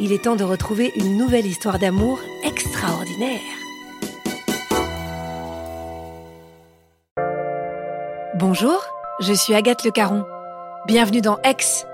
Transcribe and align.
il 0.00 0.12
est 0.12 0.24
temps 0.24 0.36
de 0.36 0.44
retrouver 0.44 0.92
une 0.96 1.16
nouvelle 1.16 1.46
histoire 1.46 1.78
d'amour 1.78 2.20
extraordinaire. 2.44 3.40
Bonjour, 8.36 8.84
je 9.20 9.32
suis 9.32 9.54
Agathe 9.54 9.84
Le 9.84 9.90
Caron. 9.90 10.24
Bienvenue 10.86 11.20
dans 11.20 11.38
Ex, 11.42 11.86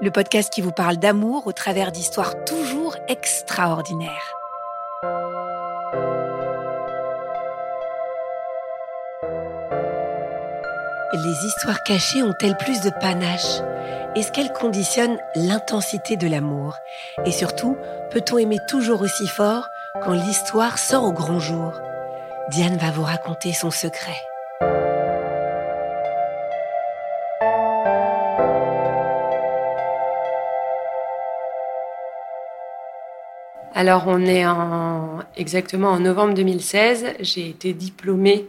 le 0.00 0.10
podcast 0.10 0.52
qui 0.52 0.60
vous 0.60 0.72
parle 0.72 0.96
d'amour 0.96 1.46
au 1.46 1.52
travers 1.52 1.92
d'histoires 1.92 2.44
toujours 2.44 2.96
extraordinaires. 3.08 4.43
Les 11.14 11.46
histoires 11.46 11.84
cachées 11.84 12.24
ont-elles 12.24 12.56
plus 12.56 12.80
de 12.80 12.90
panache? 12.90 13.60
Est-ce 14.16 14.32
qu'elles 14.32 14.52
conditionnent 14.52 15.16
l'intensité 15.36 16.16
de 16.16 16.26
l'amour? 16.26 16.76
Et 17.24 17.30
surtout, 17.30 17.76
peut-on 18.10 18.38
aimer 18.38 18.58
toujours 18.66 19.00
aussi 19.00 19.28
fort 19.28 19.68
quand 20.02 20.12
l'histoire 20.12 20.76
sort 20.76 21.04
au 21.04 21.12
grand 21.12 21.38
jour? 21.38 21.80
Diane 22.50 22.78
va 22.78 22.90
vous 22.90 23.04
raconter 23.04 23.52
son 23.52 23.70
secret. 23.70 24.16
Alors 33.76 34.04
on 34.06 34.20
est 34.20 34.46
en, 34.46 35.18
exactement 35.36 35.88
en 35.88 35.98
novembre 35.98 36.34
2016. 36.34 37.14
J'ai 37.18 37.48
été 37.48 37.72
diplômée 37.72 38.46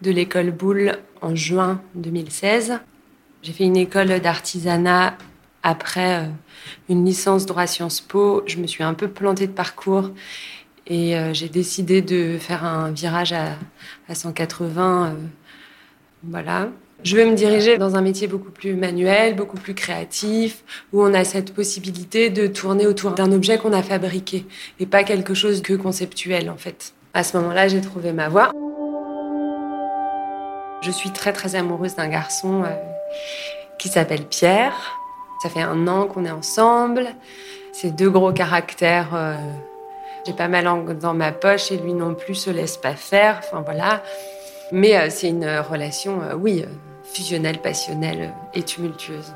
de 0.00 0.10
l'école 0.10 0.50
Boulle 0.50 0.98
en 1.20 1.34
juin 1.34 1.82
2016. 1.94 2.80
J'ai 3.42 3.52
fait 3.52 3.64
une 3.64 3.76
école 3.76 4.18
d'artisanat 4.20 5.18
après 5.62 6.22
euh, 6.22 6.28
une 6.88 7.04
licence 7.04 7.44
droit 7.44 7.66
Sciences 7.66 8.00
Po. 8.00 8.44
Je 8.46 8.56
me 8.56 8.66
suis 8.66 8.82
un 8.82 8.94
peu 8.94 9.08
plantée 9.08 9.46
de 9.46 9.52
parcours 9.52 10.10
et 10.86 11.18
euh, 11.18 11.34
j'ai 11.34 11.50
décidé 11.50 12.00
de 12.00 12.38
faire 12.38 12.64
un 12.64 12.92
virage 12.92 13.34
à, 13.34 13.56
180. 14.10 15.06
Euh, 15.06 15.14
voilà. 16.22 16.70
Je 17.04 17.16
vais 17.16 17.24
me 17.24 17.34
diriger 17.34 17.78
dans 17.78 17.96
un 17.96 18.00
métier 18.00 18.28
beaucoup 18.28 18.52
plus 18.52 18.74
manuel, 18.74 19.34
beaucoup 19.34 19.56
plus 19.56 19.74
créatif, 19.74 20.62
où 20.92 21.02
on 21.02 21.12
a 21.14 21.24
cette 21.24 21.52
possibilité 21.52 22.30
de 22.30 22.46
tourner 22.46 22.86
autour 22.86 23.10
d'un 23.10 23.32
objet 23.32 23.58
qu'on 23.58 23.72
a 23.72 23.82
fabriqué 23.82 24.46
et 24.78 24.86
pas 24.86 25.02
quelque 25.02 25.34
chose 25.34 25.62
que 25.62 25.72
conceptuel 25.72 26.48
en 26.48 26.56
fait. 26.56 26.94
À 27.12 27.24
ce 27.24 27.36
moment-là, 27.38 27.66
j'ai 27.66 27.80
trouvé 27.80 28.12
ma 28.12 28.28
voie. 28.28 28.52
Je 30.82 30.90
suis 30.92 31.10
très 31.10 31.32
très 31.32 31.56
amoureuse 31.56 31.96
d'un 31.96 32.08
garçon 32.08 32.62
euh, 32.62 32.68
qui 33.78 33.88
s'appelle 33.88 34.24
Pierre. 34.24 34.98
Ça 35.42 35.48
fait 35.48 35.60
un 35.60 35.88
an 35.88 36.06
qu'on 36.06 36.24
est 36.24 36.30
ensemble. 36.30 37.08
C'est 37.72 37.94
deux 37.94 38.10
gros 38.10 38.32
caractères. 38.32 39.10
Euh, 39.14 39.36
j'ai 40.24 40.34
pas 40.34 40.48
mal 40.48 40.68
dans 41.00 41.14
ma 41.14 41.32
poche 41.32 41.72
et 41.72 41.78
lui 41.78 41.94
non 41.94 42.14
plus 42.14 42.36
se 42.36 42.50
laisse 42.50 42.76
pas 42.76 42.94
faire. 42.94 43.40
Enfin 43.40 43.62
voilà. 43.62 44.04
Mais 44.70 44.96
euh, 44.96 45.08
c'est 45.10 45.28
une 45.28 45.48
relation, 45.58 46.20
oui, 46.40 46.64
fusionnelle, 47.12 47.60
passionnelle 47.60 48.32
et 48.54 48.62
tumultueuse. 48.62 49.34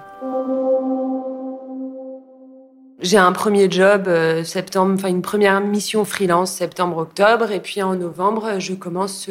J'ai 3.00 3.18
un 3.18 3.32
premier 3.32 3.70
job 3.70 4.08
septembre, 4.42 4.94
enfin 4.94 5.08
une 5.08 5.22
première 5.22 5.60
mission 5.60 6.04
freelance 6.04 6.50
septembre-octobre, 6.52 7.52
et 7.52 7.60
puis 7.60 7.82
en 7.82 7.94
novembre, 7.94 8.58
je 8.58 8.72
commence 8.72 9.28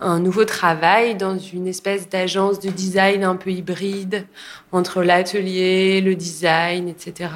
un 0.00 0.20
nouveau 0.20 0.44
travail 0.44 1.14
dans 1.14 1.38
une 1.38 1.66
espèce 1.66 2.08
d'agence 2.08 2.60
de 2.60 2.70
design 2.70 3.24
un 3.24 3.36
peu 3.36 3.50
hybride 3.50 4.26
entre 4.72 5.02
l'atelier, 5.02 6.00
le 6.00 6.14
design, 6.14 6.88
etc. 6.88 7.30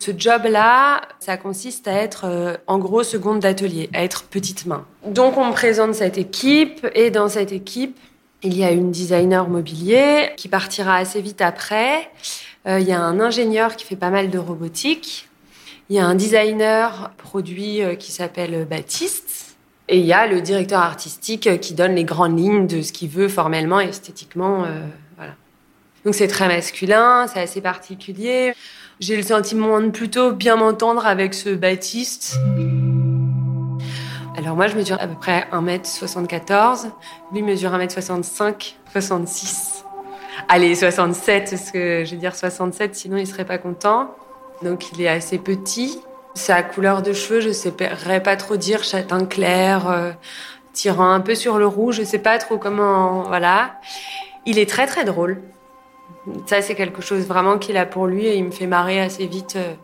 Ce 0.00 0.12
job-là, 0.16 1.02
ça 1.18 1.36
consiste 1.36 1.86
à 1.86 1.92
être 1.92 2.24
euh, 2.24 2.56
en 2.66 2.78
gros 2.78 3.02
seconde 3.02 3.40
d'atelier, 3.40 3.90
à 3.92 4.02
être 4.02 4.24
petite 4.24 4.64
main. 4.64 4.86
Donc 5.06 5.36
on 5.36 5.46
me 5.46 5.52
présente 5.52 5.94
cette 5.94 6.16
équipe 6.16 6.86
et 6.94 7.10
dans 7.10 7.28
cette 7.28 7.52
équipe, 7.52 7.98
il 8.42 8.56
y 8.56 8.64
a 8.64 8.70
une 8.70 8.90
designer 8.90 9.48
mobilier 9.48 10.30
qui 10.36 10.48
partira 10.48 10.96
assez 10.96 11.20
vite 11.20 11.40
après. 11.40 12.10
Euh, 12.66 12.80
il 12.80 12.88
y 12.88 12.92
a 12.92 13.00
un 13.00 13.20
ingénieur 13.20 13.76
qui 13.76 13.84
fait 13.84 13.96
pas 13.96 14.10
mal 14.10 14.30
de 14.30 14.38
robotique. 14.38 15.28
Il 15.88 15.96
y 15.96 15.98
a 15.98 16.06
un 16.06 16.14
designer 16.14 17.10
produit 17.16 17.82
euh, 17.82 17.94
qui 17.94 18.12
s'appelle 18.12 18.66
Baptiste 18.68 19.56
et 19.88 19.98
il 19.98 20.06
y 20.06 20.12
a 20.12 20.26
le 20.26 20.40
directeur 20.40 20.80
artistique 20.80 21.60
qui 21.60 21.74
donne 21.74 21.96
les 21.96 22.04
grandes 22.04 22.38
lignes 22.38 22.66
de 22.66 22.80
ce 22.80 22.92
qu'il 22.92 23.08
veut 23.08 23.28
formellement 23.28 23.80
esthétiquement. 23.80 24.64
Euh, 24.64 24.86
voilà. 25.16 25.32
Donc 26.04 26.14
c'est 26.14 26.28
très 26.28 26.46
masculin, 26.46 27.26
c'est 27.26 27.40
assez 27.40 27.60
particulier. 27.60 28.54
J'ai 29.00 29.16
le 29.16 29.22
sentiment 29.22 29.80
de 29.80 29.88
plutôt 29.88 30.32
bien 30.32 30.56
m'entendre 30.56 31.06
avec 31.06 31.34
ce 31.34 31.50
Baptiste. 31.50 32.36
Alors 34.40 34.56
moi, 34.56 34.68
je 34.68 34.76
mesure 34.76 34.96
à 34.98 35.06
peu 35.06 35.16
près 35.16 35.46
1m74. 35.52 36.86
Lui 37.30 37.42
mesure 37.42 37.72
1m65, 37.72 38.72
66. 38.90 39.84
Allez, 40.48 40.74
67, 40.74 41.50
parce 41.50 41.70
que 41.70 42.04
je 42.06 42.12
vais 42.12 42.16
dire 42.16 42.34
67, 42.34 42.94
sinon 42.94 43.18
il 43.18 43.26
serait 43.26 43.44
pas 43.44 43.58
content. 43.58 44.14
Donc 44.62 44.92
il 44.92 45.02
est 45.02 45.08
assez 45.08 45.36
petit. 45.36 46.00
Sa 46.32 46.62
couleur 46.62 47.02
de 47.02 47.12
cheveux, 47.12 47.40
je 47.40 47.48
ne 47.48 47.52
saurais 47.52 48.22
pas 48.22 48.36
trop 48.36 48.56
dire, 48.56 48.82
châtain 48.82 49.26
clair, 49.26 49.90
euh, 49.90 50.12
tirant 50.72 51.10
un 51.10 51.20
peu 51.20 51.34
sur 51.34 51.58
le 51.58 51.66
rouge, 51.66 51.96
je 51.96 52.00
ne 52.00 52.06
sais 52.06 52.18
pas 52.18 52.38
trop 52.38 52.56
comment, 52.56 53.24
voilà. 53.24 53.78
Il 54.46 54.58
est 54.58 54.70
très 54.70 54.86
très 54.86 55.04
drôle. 55.04 55.42
Ça, 56.46 56.62
c'est 56.62 56.74
quelque 56.74 57.02
chose 57.02 57.26
vraiment 57.26 57.58
qu'il 57.58 57.76
a 57.76 57.84
pour 57.84 58.06
lui 58.06 58.24
et 58.24 58.36
il 58.36 58.44
me 58.44 58.52
fait 58.52 58.66
marrer 58.66 59.02
assez 59.02 59.26
vite. 59.26 59.56
Euh. 59.56 59.74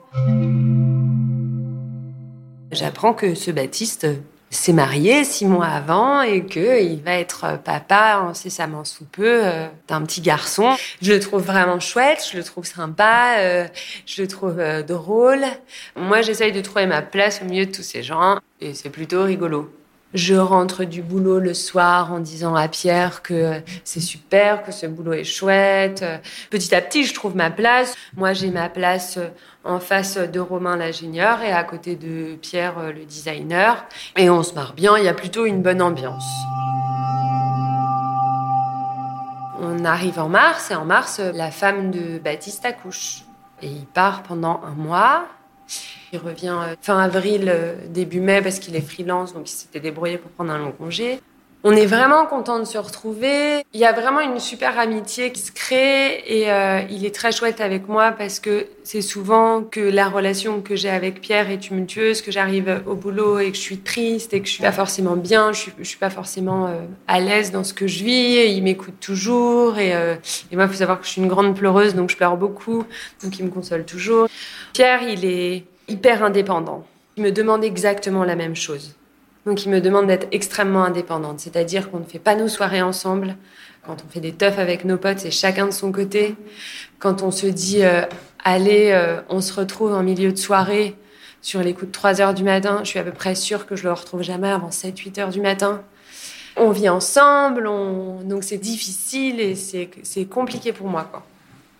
J'apprends 2.72 3.12
que 3.12 3.34
ce 3.34 3.50
Baptiste, 3.50 4.06
s'est 4.50 4.72
marié 4.72 5.24
six 5.24 5.46
mois 5.46 5.66
avant 5.66 6.22
et 6.22 6.44
qu'il 6.44 7.02
va 7.02 7.14
être 7.14 7.58
papa 7.64 8.16
incessamment 8.28 8.84
sous 8.84 9.04
peu 9.04 9.44
euh, 9.44 9.66
d'un 9.88 10.02
petit 10.02 10.20
garçon. 10.20 10.76
Je 11.02 11.12
le 11.12 11.20
trouve 11.20 11.42
vraiment 11.42 11.80
chouette, 11.80 12.26
je 12.30 12.36
le 12.36 12.44
trouve 12.44 12.64
sympa, 12.64 13.36
euh, 13.38 13.66
je 14.06 14.22
le 14.22 14.28
trouve 14.28 14.60
euh, 14.60 14.82
drôle. 14.82 15.44
Moi, 15.96 16.22
j'essaye 16.22 16.52
de 16.52 16.60
trouver 16.60 16.86
ma 16.86 17.02
place 17.02 17.42
au 17.42 17.46
milieu 17.46 17.66
de 17.66 17.72
tous 17.72 17.82
ces 17.82 18.02
gens 18.02 18.38
et 18.60 18.74
c'est 18.74 18.90
plutôt 18.90 19.24
rigolo. 19.24 19.70
Je 20.16 20.34
rentre 20.34 20.84
du 20.84 21.02
boulot 21.02 21.40
le 21.40 21.52
soir 21.52 22.10
en 22.10 22.20
disant 22.20 22.54
à 22.54 22.68
Pierre 22.68 23.20
que 23.20 23.60
c'est 23.84 24.00
super, 24.00 24.62
que 24.62 24.72
ce 24.72 24.86
boulot 24.86 25.12
est 25.12 25.24
chouette. 25.24 26.02
Petit 26.48 26.74
à 26.74 26.80
petit, 26.80 27.04
je 27.04 27.12
trouve 27.12 27.36
ma 27.36 27.50
place. 27.50 27.94
Moi, 28.16 28.32
j'ai 28.32 28.50
ma 28.50 28.70
place 28.70 29.18
en 29.62 29.78
face 29.78 30.16
de 30.16 30.40
Romain 30.40 30.78
l'ingénieur 30.78 31.42
et 31.42 31.52
à 31.52 31.62
côté 31.64 31.96
de 31.96 32.34
Pierre 32.36 32.94
le 32.94 33.04
designer. 33.04 33.84
Et 34.16 34.30
on 34.30 34.42
se 34.42 34.54
marre 34.54 34.72
bien, 34.72 34.96
il 34.96 35.04
y 35.04 35.08
a 35.08 35.12
plutôt 35.12 35.44
une 35.44 35.60
bonne 35.60 35.82
ambiance. 35.82 36.24
On 39.60 39.84
arrive 39.84 40.18
en 40.18 40.30
mars 40.30 40.70
et 40.70 40.74
en 40.76 40.86
mars, 40.86 41.20
la 41.20 41.50
femme 41.50 41.90
de 41.90 42.18
Baptiste 42.18 42.64
accouche. 42.64 43.24
Et 43.60 43.68
il 43.68 43.84
part 43.84 44.22
pendant 44.22 44.62
un 44.64 44.74
mois. 44.74 45.26
Il 46.12 46.18
revient 46.18 46.56
euh, 46.62 46.74
fin 46.80 46.98
avril, 46.98 47.44
euh, 47.48 47.74
début 47.88 48.20
mai 48.20 48.42
parce 48.42 48.58
qu'il 48.58 48.76
est 48.76 48.80
freelance, 48.80 49.34
donc 49.34 49.48
il 49.50 49.52
s'était 49.52 49.80
débrouillé 49.80 50.18
pour 50.18 50.30
prendre 50.30 50.52
un 50.52 50.58
long 50.58 50.72
congé. 50.72 51.20
On 51.64 51.72
est 51.72 51.86
vraiment 51.86 52.26
content 52.26 52.60
de 52.60 52.64
se 52.64 52.78
retrouver. 52.78 53.64
Il 53.72 53.80
y 53.80 53.84
a 53.84 53.92
vraiment 53.92 54.20
une 54.20 54.38
super 54.38 54.78
amitié 54.78 55.32
qui 55.32 55.40
se 55.40 55.50
crée 55.50 56.22
et 56.24 56.52
euh, 56.52 56.82
il 56.90 57.04
est 57.04 57.12
très 57.12 57.32
chouette 57.32 57.60
avec 57.60 57.88
moi 57.88 58.12
parce 58.12 58.38
que 58.38 58.68
c'est 58.84 59.00
souvent 59.00 59.62
que 59.62 59.80
la 59.80 60.08
relation 60.08 60.60
que 60.60 60.76
j'ai 60.76 60.90
avec 60.90 61.20
Pierre 61.20 61.50
est 61.50 61.58
tumultueuse, 61.58 62.22
que 62.22 62.30
j'arrive 62.30 62.82
au 62.86 62.94
boulot 62.94 63.40
et 63.40 63.50
que 63.50 63.56
je 63.56 63.62
suis 63.62 63.78
triste 63.78 64.32
et 64.32 64.40
que 64.40 64.46
je 64.46 64.52
suis 64.52 64.62
pas 64.62 64.70
forcément 64.70 65.16
bien, 65.16 65.52
je 65.52 65.58
suis, 65.58 65.72
suis 65.82 65.98
pas 65.98 66.10
forcément 66.10 66.70
à 67.08 67.18
l'aise 67.18 67.50
dans 67.50 67.64
ce 67.64 67.74
que 67.74 67.88
je 67.88 68.04
vis. 68.04 68.36
Et 68.36 68.50
il 68.52 68.62
m'écoute 68.62 69.00
toujours 69.00 69.78
et, 69.78 69.92
euh, 69.92 70.14
et 70.52 70.56
moi, 70.56 70.66
il 70.66 70.70
faut 70.70 70.76
savoir 70.76 71.00
que 71.00 71.06
je 71.06 71.10
suis 71.10 71.22
une 71.22 71.28
grande 71.28 71.56
pleureuse, 71.56 71.96
donc 71.96 72.10
je 72.10 72.16
pleure 72.16 72.36
beaucoup, 72.36 72.84
donc 73.24 73.36
il 73.40 73.44
me 73.44 73.50
console 73.50 73.84
toujours. 73.84 74.28
Pierre, 74.72 75.02
il 75.02 75.24
est 75.24 75.64
hyper 75.88 76.22
indépendant. 76.22 76.84
Il 77.16 77.22
me 77.22 77.32
demande 77.32 77.64
exactement 77.64 78.24
la 78.24 78.36
même 78.36 78.56
chose. 78.56 78.94
Donc 79.46 79.64
il 79.64 79.70
me 79.70 79.80
demande 79.80 80.08
d'être 80.08 80.26
extrêmement 80.32 80.84
indépendante, 80.84 81.38
c'est-à-dire 81.40 81.90
qu'on 81.90 82.00
ne 82.00 82.04
fait 82.04 82.18
pas 82.18 82.34
nos 82.34 82.48
soirées 82.48 82.82
ensemble. 82.82 83.36
Quand 83.86 83.96
on 84.04 84.10
fait 84.10 84.20
des 84.20 84.32
teufs 84.32 84.58
avec 84.58 84.84
nos 84.84 84.98
potes, 84.98 85.20
c'est 85.20 85.30
chacun 85.30 85.66
de 85.66 85.70
son 85.70 85.92
côté. 85.92 86.34
Quand 86.98 87.22
on 87.22 87.30
se 87.30 87.46
dit 87.46 87.84
euh, 87.84 88.02
allez, 88.42 88.90
euh, 88.90 89.20
on 89.28 89.40
se 89.40 89.52
retrouve 89.52 89.92
en 89.92 90.02
milieu 90.02 90.32
de 90.32 90.36
soirée 90.36 90.96
sur 91.42 91.62
les 91.62 91.74
coups 91.74 91.86
de 91.86 91.92
3 91.92 92.20
heures 92.20 92.34
du 92.34 92.42
matin, 92.42 92.80
je 92.82 92.88
suis 92.88 92.98
à 92.98 93.04
peu 93.04 93.12
près 93.12 93.36
sûre 93.36 93.66
que 93.66 93.76
je 93.76 93.84
le 93.84 93.92
retrouve 93.92 94.22
jamais 94.22 94.50
avant 94.50 94.70
7-8 94.70 95.20
heures 95.20 95.28
du 95.28 95.40
matin. 95.40 95.82
On 96.56 96.70
vit 96.70 96.88
ensemble, 96.88 97.68
on... 97.68 98.22
donc 98.22 98.42
c'est 98.42 98.58
difficile 98.58 99.38
et 99.38 99.54
c'est 99.54 100.24
compliqué 100.24 100.72
pour 100.72 100.88
moi. 100.88 101.06
Quoi. 101.08 101.22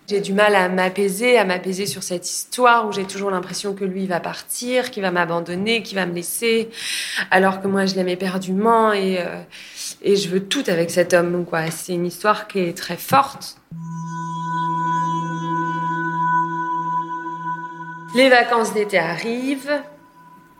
J'ai 0.09 0.21
du 0.21 0.31
mal 0.31 0.55
à 0.55 0.69
m'apaiser, 0.69 1.37
à 1.37 1.43
m'apaiser 1.43 1.85
sur 1.85 2.01
cette 2.01 2.29
histoire 2.29 2.87
où 2.87 2.93
j'ai 2.93 3.03
toujours 3.03 3.29
l'impression 3.29 3.73
que 3.73 3.83
lui 3.83 4.07
va 4.07 4.21
partir, 4.21 4.89
qu'il 4.89 5.03
va 5.03 5.11
m'abandonner, 5.11 5.83
qu'il 5.83 5.95
va 5.95 6.05
me 6.05 6.13
laisser, 6.13 6.69
alors 7.29 7.59
que 7.59 7.67
moi 7.67 7.85
je 7.85 7.95
l'aime 7.95 8.07
éperdument 8.07 8.93
et, 8.93 9.19
euh, 9.19 9.41
et 10.01 10.15
je 10.15 10.29
veux 10.29 10.45
tout 10.45 10.63
avec 10.67 10.91
cet 10.91 11.13
homme. 11.13 11.45
C'est 11.71 11.93
une 11.93 12.05
histoire 12.05 12.47
qui 12.47 12.59
est 12.59 12.77
très 12.77 12.95
forte. 12.95 13.57
Les 18.15 18.29
vacances 18.29 18.73
d'été 18.73 18.99
arrivent. 18.99 19.83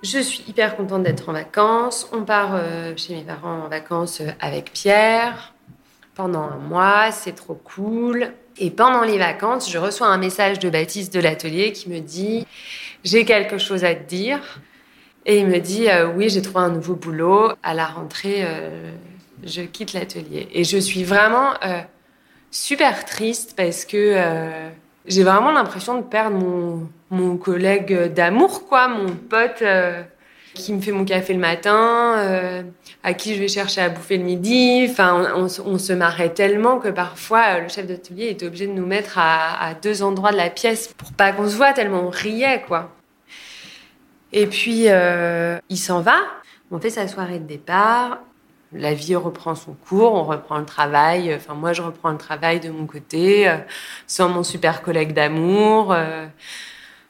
Je 0.04 0.20
suis 0.20 0.44
hyper 0.50 0.76
contente 0.76 1.04
d'être 1.04 1.30
en 1.30 1.34
vacances. 1.34 2.10
On 2.12 2.26
part 2.26 2.52
euh, 2.54 2.92
chez 2.98 3.16
mes 3.16 3.24
parents 3.24 3.64
en 3.64 3.70
vacances 3.70 4.20
euh, 4.20 4.30
avec 4.42 4.74
Pierre 4.74 5.54
pendant 6.16 6.42
un 6.42 6.58
mois. 6.58 7.14
C'est 7.14 7.32
trop 7.32 7.56
cool. 7.56 8.34
Et 8.60 8.72
pendant 8.72 9.04
les 9.04 9.18
vacances, 9.18 9.72
je 9.72 9.78
reçois 9.78 10.08
un 10.08 10.18
message 10.18 10.60
de 10.60 10.70
Baptiste 10.70 11.14
de 11.14 11.20
l'atelier 11.20 11.72
qui 11.74 11.90
me 11.90 12.00
dit 12.00 12.46
J'ai 13.04 13.26
quelque 13.26 13.58
chose 13.58 13.84
à 13.84 13.94
te 13.94 14.08
dire. 14.08 14.40
Et 15.26 15.40
il 15.40 15.48
me 15.48 15.60
dit 15.60 15.90
euh, 15.90 16.08
Oui, 16.08 16.30
j'ai 16.30 16.42
trouvé 16.42 16.62
un 16.62 16.70
nouveau 16.70 16.96
boulot. 16.96 17.52
À 17.62 17.74
la 17.74 17.86
rentrée, 17.86 18.40
euh, 18.40 18.92
je 19.44 19.62
quitte 19.62 19.94
l'atelier. 19.94 20.48
Et 20.54 20.64
je 20.64 20.78
suis 20.78 21.04
vraiment 21.04 21.54
euh, 21.64 21.82
super 22.50 23.06
triste 23.06 23.54
parce 23.56 23.86
que 23.86 24.16
j'ai 25.06 25.24
vraiment 25.24 25.52
l'impression 25.52 25.98
de 25.98 26.04
perdre 26.04 26.38
mon, 26.38 26.90
mon 27.12 27.38
collègue 27.38 28.12
d'amour, 28.14 28.68
quoi, 28.68 28.88
mon 28.88 29.08
pote 29.08 29.64
qui 30.58 30.74
me 30.74 30.82
fait 30.82 30.92
mon 30.92 31.06
café 31.06 31.34
le 31.34 31.40
matin, 31.40 32.16
euh, 32.18 32.64
à 33.04 33.14
qui 33.14 33.36
je 33.36 33.40
vais 33.40 33.48
chercher 33.48 33.82
à 33.82 33.90
bouffer 33.90 34.18
le 34.18 34.24
midi. 34.24 34.88
Enfin, 34.90 35.34
on, 35.36 35.78
se 35.78 35.94
marrait 35.94 36.34
tellement 36.34 36.80
que 36.80 36.90
parfois 36.90 37.44
euh, 37.56 37.62
le 37.62 37.70
chef 37.70 37.88
d'atelier 37.88 38.30
était 38.30 38.46
obligé 38.46 38.68
de 38.68 38.74
nous 38.74 38.86
mettre 38.86 39.18
à, 39.18 39.74
deux 39.82 40.04
endroits 40.04 40.32
de 40.32 40.38
la 40.38 40.50
pièce 40.50 40.94
pour 40.94 41.12
pas 41.14 41.32
qu'on 41.32 41.48
se 41.48 41.56
voit 41.56 41.74
tellement 41.74 42.02
on 42.02 42.10
riait, 42.10 42.64
quoi. 42.68 42.92
Et 44.34 44.48
puis 44.48 44.86
euh, 44.88 45.58
il 45.70 45.78
s'en 45.78 46.02
va. 46.02 46.18
On 46.72 46.80
fait 46.80 46.90
sa 46.90 47.08
soirée 47.08 47.40
de 47.40 47.46
départ. 47.46 48.20
La 48.74 48.94
vie 48.94 49.16
reprend 49.16 49.56
son 49.56 49.74
cours, 49.74 50.14
on 50.14 50.24
reprend 50.24 50.58
le 50.58 50.66
travail. 50.66 51.34
Enfin, 51.34 51.54
moi, 51.54 51.72
je 51.72 51.82
reprends 51.82 52.12
le 52.12 52.18
travail 52.18 52.60
de 52.60 52.70
mon 52.70 52.86
côté, 52.86 53.50
sans 54.08 54.28
mon 54.28 54.44
super 54.44 54.82
collègue 54.82 55.14
d'amour. 55.14 55.96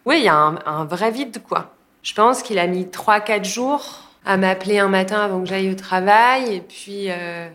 Oui, 0.06 0.20
il 0.20 0.26
y 0.26 0.28
a 0.28 0.36
un, 0.36 0.60
un 0.68 0.86
vrai 0.86 1.10
vide, 1.10 1.42
quoi. 1.42 1.76
Je 2.07 2.13
pense 2.13 2.42
qu'il 2.42 2.57
a 2.57 2.68
mis 2.68 2.86
3-4 2.86 3.44
jours 3.44 4.13
à 4.25 4.38
m'appeler 4.38 4.80
un 4.80 4.88
matin 4.88 5.19
avant 5.19 5.42
que 5.42 5.45
j'aille 5.50 5.69
au 5.69 5.75
travail 5.75 6.56
et 6.56 6.62
puis, 6.62 7.07
euh, 7.09 7.50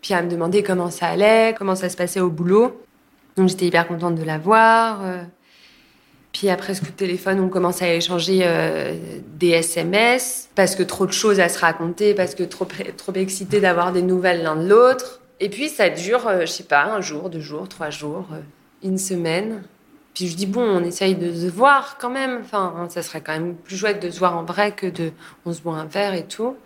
puis 0.00 0.14
à 0.14 0.22
me 0.22 0.30
demander 0.30 0.62
comment 0.62 0.88
ça 0.88 1.08
allait, 1.08 1.52
comment 1.58 1.74
ça 1.74 1.88
se 1.88 1.96
passait 1.96 2.20
au 2.20 2.30
boulot. 2.30 2.80
Donc 3.36 3.48
j'étais 3.48 3.66
hyper 3.66 3.88
contente 3.88 4.14
de 4.14 4.22
l'avoir. 4.22 5.00
Euh. 5.02 5.24
Puis 6.32 6.48
après 6.48 6.74
ce 6.74 6.80
coup 6.80 6.92
de 6.92 6.92
téléphone, 6.92 7.40
on 7.40 7.48
commence 7.48 7.82
à 7.82 7.92
échanger 7.92 8.42
euh, 8.44 8.96
des 9.34 9.48
SMS 9.48 10.48
parce 10.54 10.76
que 10.76 10.84
trop 10.84 11.04
de 11.04 11.12
choses 11.12 11.40
à 11.40 11.48
se 11.48 11.58
raconter, 11.58 12.14
parce 12.14 12.36
que 12.36 12.44
trop, 12.44 12.68
trop 12.96 13.12
excité 13.14 13.58
d'avoir 13.58 13.90
des 13.90 14.02
nouvelles 14.02 14.44
l'un 14.44 14.54
de 14.54 14.68
l'autre. 14.68 15.22
Et 15.40 15.48
puis 15.48 15.68
ça 15.68 15.90
dure, 15.90 16.30
je 16.42 16.46
sais 16.46 16.62
pas, 16.62 16.84
un 16.84 17.00
jour, 17.00 17.30
deux 17.30 17.40
jours, 17.40 17.68
trois 17.68 17.90
jours, 17.90 18.28
une 18.84 18.96
semaine. 18.96 19.64
Puis 20.14 20.28
je 20.28 20.36
dis 20.36 20.46
bon, 20.46 20.62
on 20.62 20.84
essaye 20.84 21.14
de 21.14 21.32
se 21.32 21.46
voir 21.46 21.96
quand 21.98 22.10
même. 22.10 22.40
Enfin, 22.42 22.86
ça 22.90 23.02
serait 23.02 23.22
quand 23.22 23.32
même 23.32 23.54
plus 23.54 23.76
chouette 23.76 24.02
de 24.02 24.10
se 24.10 24.18
voir 24.18 24.36
en 24.36 24.44
vrai 24.44 24.72
que 24.72 24.86
de 24.86 25.12
on 25.46 25.52
se 25.52 25.62
boit 25.62 25.74
un 25.74 25.86
verre 25.86 26.14
et 26.14 26.26
tout. 26.26 26.56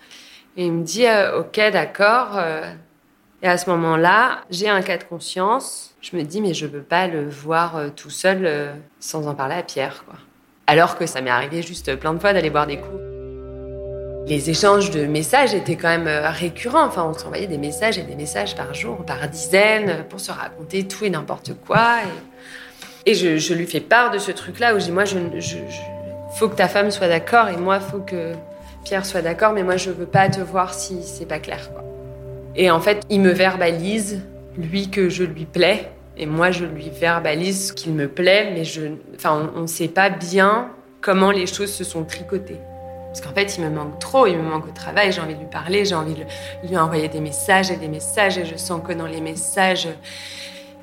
Et 0.57 0.67
il 0.67 0.73
me 0.73 0.83
dit 0.83 1.07
euh, 1.07 1.41
ok, 1.41 1.61
d'accord. 1.73 2.31
Euh. 2.35 2.73
Et 3.43 3.49
à 3.49 3.59
ce 3.59 3.69
moment-là, 3.71 4.41
j'ai 4.51 4.69
un 4.69 4.83
cas 4.83 4.97
de 4.97 5.05
conscience. 5.05 5.95
Je 6.01 6.17
me 6.17 6.23
dis 6.23 6.41
mais 6.41 6.55
je 6.55 6.67
veux 6.67 6.83
pas 6.83 7.07
le 7.07 7.29
voir 7.29 7.77
euh, 7.77 7.89
tout 7.95 8.11
seul 8.11 8.75
sans 8.99 9.29
en 9.29 9.35
parler 9.35 9.55
à 9.55 9.63
Pierre, 9.63 10.05
quoi. 10.05 10.15
Alors 10.67 10.99
que 10.99 11.07
ça 11.07 11.21
m'est 11.21 11.31
arrivé 11.31 11.63
juste 11.63 11.95
plein 11.95 12.13
de 12.13 12.19
fois 12.19 12.33
d'aller 12.33 12.51
boire 12.51 12.67
des 12.67 12.79
coups. 12.79 13.01
Les 14.27 14.51
échanges 14.51 14.91
de 14.91 15.07
messages 15.07 15.55
étaient 15.55 15.77
quand 15.77 15.97
même 15.97 16.09
récurrents. 16.09 16.85
Enfin, 16.85 17.05
on 17.05 17.15
s'envoyait 17.15 17.47
des 17.47 17.59
messages 17.59 17.97
et 17.97 18.03
des 18.03 18.17
messages 18.17 18.57
par 18.57 18.75
jour, 18.75 19.05
par 19.05 19.29
dizaines, 19.29 20.05
pour 20.09 20.19
se 20.19 20.33
raconter 20.33 20.89
tout 20.89 21.05
et 21.05 21.11
n'importe 21.11 21.53
quoi. 21.65 21.99
Et 23.09 23.15
je, 23.15 23.55
lui 23.55 23.67
fais 23.67 23.81
part 23.81 24.11
de 24.11 24.19
ce 24.19 24.33
truc-là 24.33 24.75
où 24.75 24.81
je 24.81 24.87
dis, 24.87 24.93
moi, 24.93 25.05
je, 25.05 25.17
faut 26.35 26.49
que 26.49 26.57
ta 26.57 26.67
femme 26.67 26.91
soit 26.91 27.07
d'accord 27.07 27.49
et 27.49 27.57
moi, 27.57 27.79
faut 27.79 28.01
que 28.01 28.33
Pierre 28.85 29.07
soit 29.07 29.23
d'accord, 29.23 29.53
mais 29.53 29.63
moi, 29.63 29.77
je 29.77 29.91
veux 29.91 30.07
pas 30.07 30.29
te 30.29 30.41
voir 30.41 30.75
si 30.75 31.05
c'est 31.05 31.25
pas 31.25 31.39
clair. 31.39 31.71
Et 32.57 32.69
en 32.69 32.81
fait, 32.81 33.03
il 33.09 33.21
me 33.21 33.31
verbalise, 33.31 34.23
lui, 34.59 34.91
que 34.91 35.09
je 35.09 35.23
lui 35.23 35.45
plais. 35.45 35.89
Et 36.17 36.27
moi, 36.27 36.51
je 36.51 36.65
lui 36.65 36.91
verbalise 36.91 37.73
qu'il 37.73 37.93
me 37.93 38.09
plaît, 38.09 38.51
mais 38.55 38.65
je, 38.65 38.83
on 39.25 39.61
ne 39.61 39.67
sait 39.67 39.89
pas 39.89 40.11
bien 40.11 40.71
comment 41.01 41.31
les 41.31 41.47
choses 41.47 41.73
se 41.73 41.85
sont 41.85 42.05
tricotées. 42.05 42.59
Parce 43.09 43.21
qu'en 43.21 43.33
fait, 43.33 43.57
il 43.57 43.65
me 43.65 43.71
manque 43.71 44.01
trop, 44.01 44.27
il 44.27 44.37
me 44.37 44.43
manque 44.43 44.67
au 44.67 44.73
travail, 44.73 45.13
j'ai 45.13 45.21
envie 45.21 45.35
de 45.35 45.41
lui 45.41 45.49
parler, 45.51 45.85
j'ai 45.85 45.95
envie 45.95 46.15
de 46.15 46.69
lui 46.69 46.77
envoyer 46.77 47.09
des 47.09 47.21
messages 47.21 47.71
et 47.71 47.77
des 47.77 47.89
messages, 47.89 48.37
et 48.37 48.45
je 48.45 48.57
sens 48.57 48.81
que 48.87 48.93
dans 48.93 49.07
les 49.07 49.21
messages, 49.21 49.89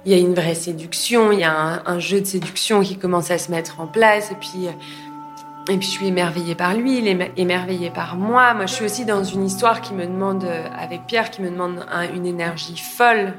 il 0.06 0.12
y 0.12 0.16
a 0.16 0.18
une 0.18 0.34
vraie 0.34 0.56
séduction, 0.56 1.32
il 1.32 1.40
y 1.40 1.44
a 1.44 1.82
un, 1.86 2.00
jeu 2.00 2.20
de 2.20 2.26
séduction 2.26 2.82
qui 2.82 2.98
commence 2.98 3.32
à 3.32 3.38
se 3.38 3.52
mettre 3.52 3.80
en 3.80 3.88
place. 3.88 4.32
Et 4.32 4.36
puis, 4.36 4.68
euh, 4.68 5.72
et 5.72 5.78
puis 5.78 5.88
je 5.88 5.92
suis 5.92 6.08
émerveillée 6.08 6.56
par 6.56 6.74
lui, 6.74 6.98
il 6.98 7.08
est 7.08 7.32
émerveillé 7.38 7.90
par 7.90 8.18
moi. 8.18 8.54
Moi, 8.54 8.66
je 8.66 8.74
suis 8.74 8.86
aussi 8.86 9.06
dans 9.06 9.24
une 9.24 9.46
histoire 9.46 9.82
qui 9.82 9.94
me 9.94 10.06
demande, 10.06 10.44
euh, 10.44 10.68
avec 10.78 11.06
Pierre, 11.08 11.32
qui 11.32 11.42
me 11.42 11.50
demande 11.50 11.86
une 12.14 12.26
énergie 12.26 12.78
folle, 12.78 13.34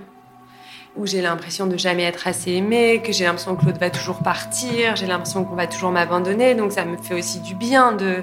où 0.96 1.06
j'ai 1.06 1.20
l'impression 1.20 1.66
de 1.66 1.76
jamais 1.76 2.04
être 2.04 2.26
assez 2.26 2.52
aimée, 2.52 3.02
que 3.04 3.12
j'ai 3.12 3.24
l'impression 3.24 3.56
que 3.56 3.66
l'autre 3.66 3.80
va 3.80 3.90
toujours 3.90 4.20
partir, 4.20 4.96
j'ai 4.96 5.06
l'impression 5.06 5.44
qu'on 5.44 5.56
va 5.56 5.66
toujours 5.66 5.90
m'abandonner. 5.90 6.54
Donc 6.54 6.72
ça 6.72 6.84
me 6.84 6.96
fait 6.96 7.14
aussi 7.14 7.40
du 7.40 7.54
bien 7.54 7.92
de 7.92 8.22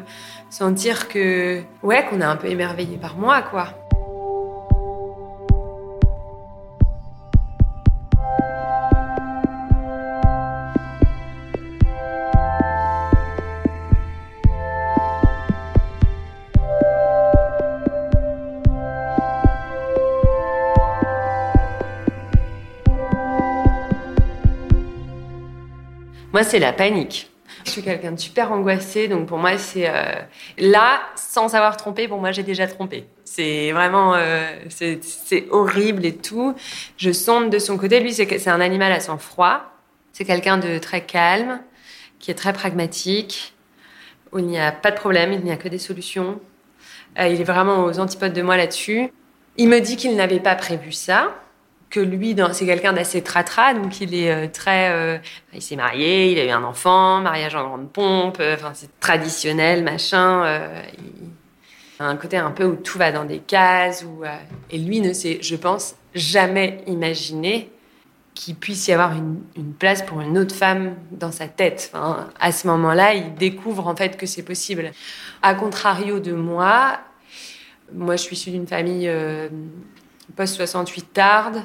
sentir 0.49 1.07
que, 1.07 1.61
ouais, 1.83 2.05
qu'on 2.09 2.21
est 2.21 2.25
un 2.25 2.37
peu 2.37 2.47
émerveillé 2.47 2.97
par 2.97 3.17
moi, 3.17 3.41
quoi. 3.41 3.80
Moi, 26.33 26.43
c'est 26.43 26.59
la 26.59 26.71
panique. 26.71 27.29
Je 27.65 27.71
suis 27.71 27.83
quelqu'un 27.83 28.13
de 28.13 28.19
super 28.19 28.51
angoissé, 28.53 29.09
donc 29.09 29.27
pour 29.27 29.37
moi, 29.37 29.57
c'est 29.57 29.89
euh, 29.89 30.13
là, 30.57 31.01
sans 31.15 31.55
avoir 31.55 31.75
trompé, 31.75 32.07
pour 32.07 32.19
moi, 32.19 32.31
j'ai 32.31 32.43
déjà 32.43 32.67
trompé. 32.67 33.05
C'est 33.25 33.71
vraiment, 33.73 34.15
euh, 34.15 34.47
c'est 34.69 35.45
horrible 35.51 36.05
et 36.05 36.15
tout. 36.15 36.55
Je 36.97 37.11
sonde 37.11 37.49
de 37.49 37.59
son 37.59 37.77
côté. 37.77 37.99
Lui, 37.99 38.13
c'est 38.13 38.47
un 38.47 38.61
animal 38.61 38.93
à 38.93 39.01
sang 39.01 39.17
froid. 39.17 39.73
C'est 40.13 40.23
quelqu'un 40.23 40.57
de 40.57 40.77
très 40.79 41.01
calme, 41.01 41.59
qui 42.19 42.31
est 42.31 42.35
très 42.35 42.53
pragmatique. 42.53 43.53
Où 44.31 44.39
il 44.39 44.45
n'y 44.45 44.59
a 44.59 44.71
pas 44.71 44.91
de 44.91 44.95
problème, 44.95 45.33
il 45.33 45.41
n'y 45.41 45.51
a 45.51 45.57
que 45.57 45.67
des 45.67 45.79
solutions. 45.79 46.39
Euh, 47.19 47.27
il 47.27 47.41
est 47.41 47.45
vraiment 47.45 47.83
aux 47.83 47.99
antipodes 47.99 48.33
de 48.33 48.41
moi 48.41 48.55
là-dessus. 48.55 49.11
Il 49.57 49.67
me 49.67 49.79
dit 49.79 49.97
qu'il 49.97 50.15
n'avait 50.15 50.39
pas 50.39 50.55
prévu 50.55 50.93
ça 50.93 51.35
que 51.91 51.99
lui, 51.99 52.35
c'est 52.53 52.65
quelqu'un 52.65 52.93
d'assez 52.93 53.21
tratra, 53.21 53.73
donc 53.73 53.99
il 53.99 54.15
est 54.15 54.31
euh, 54.31 54.47
très, 54.47 54.91
euh, 54.91 55.17
il 55.53 55.61
s'est 55.61 55.75
marié, 55.75 56.31
il 56.31 56.39
a 56.39 56.45
eu 56.45 56.49
un 56.49 56.63
enfant, 56.63 57.19
mariage 57.19 57.53
en 57.53 57.67
grande 57.67 57.91
pompe, 57.91 58.37
euh, 58.39 58.55
enfin 58.55 58.71
c'est 58.73 58.89
traditionnel, 58.99 59.83
machin. 59.83 60.43
a 61.99 62.05
un 62.05 62.15
côté 62.15 62.37
un 62.37 62.49
peu 62.49 62.63
où 62.63 62.75
tout 62.77 62.97
va 62.97 63.11
dans 63.11 63.25
des 63.25 63.39
cases, 63.39 64.03
où, 64.03 64.23
et 64.71 64.77
lui 64.77 65.01
ne 65.01 65.13
s'est, 65.13 65.39
je 65.41 65.55
pense, 65.55 65.95
jamais 66.15 66.81
imaginé 66.87 67.69
qu'il 68.33 68.55
puisse 68.55 68.87
y 68.87 68.93
avoir 68.93 69.13
une, 69.13 69.73
place 69.77 70.01
pour 70.01 70.21
une 70.21 70.37
autre 70.37 70.55
femme 70.55 70.95
dans 71.11 71.31
sa 71.31 71.47
tête. 71.47 71.91
À 72.39 72.51
ce 72.53 72.67
moment-là, 72.67 73.13
il 73.13 73.35
découvre 73.35 73.87
en 73.87 73.95
fait 73.95 74.15
que 74.17 74.25
c'est 74.25 74.43
possible. 74.43 74.91
A 75.41 75.53
contrario 75.53 76.19
de 76.19 76.31
moi, 76.31 76.99
moi 77.93 78.15
je 78.15 78.21
suis 78.21 78.35
issue 78.37 78.51
d'une 78.51 78.67
famille 78.67 79.11
post-68 80.35 81.03
tarde, 81.13 81.61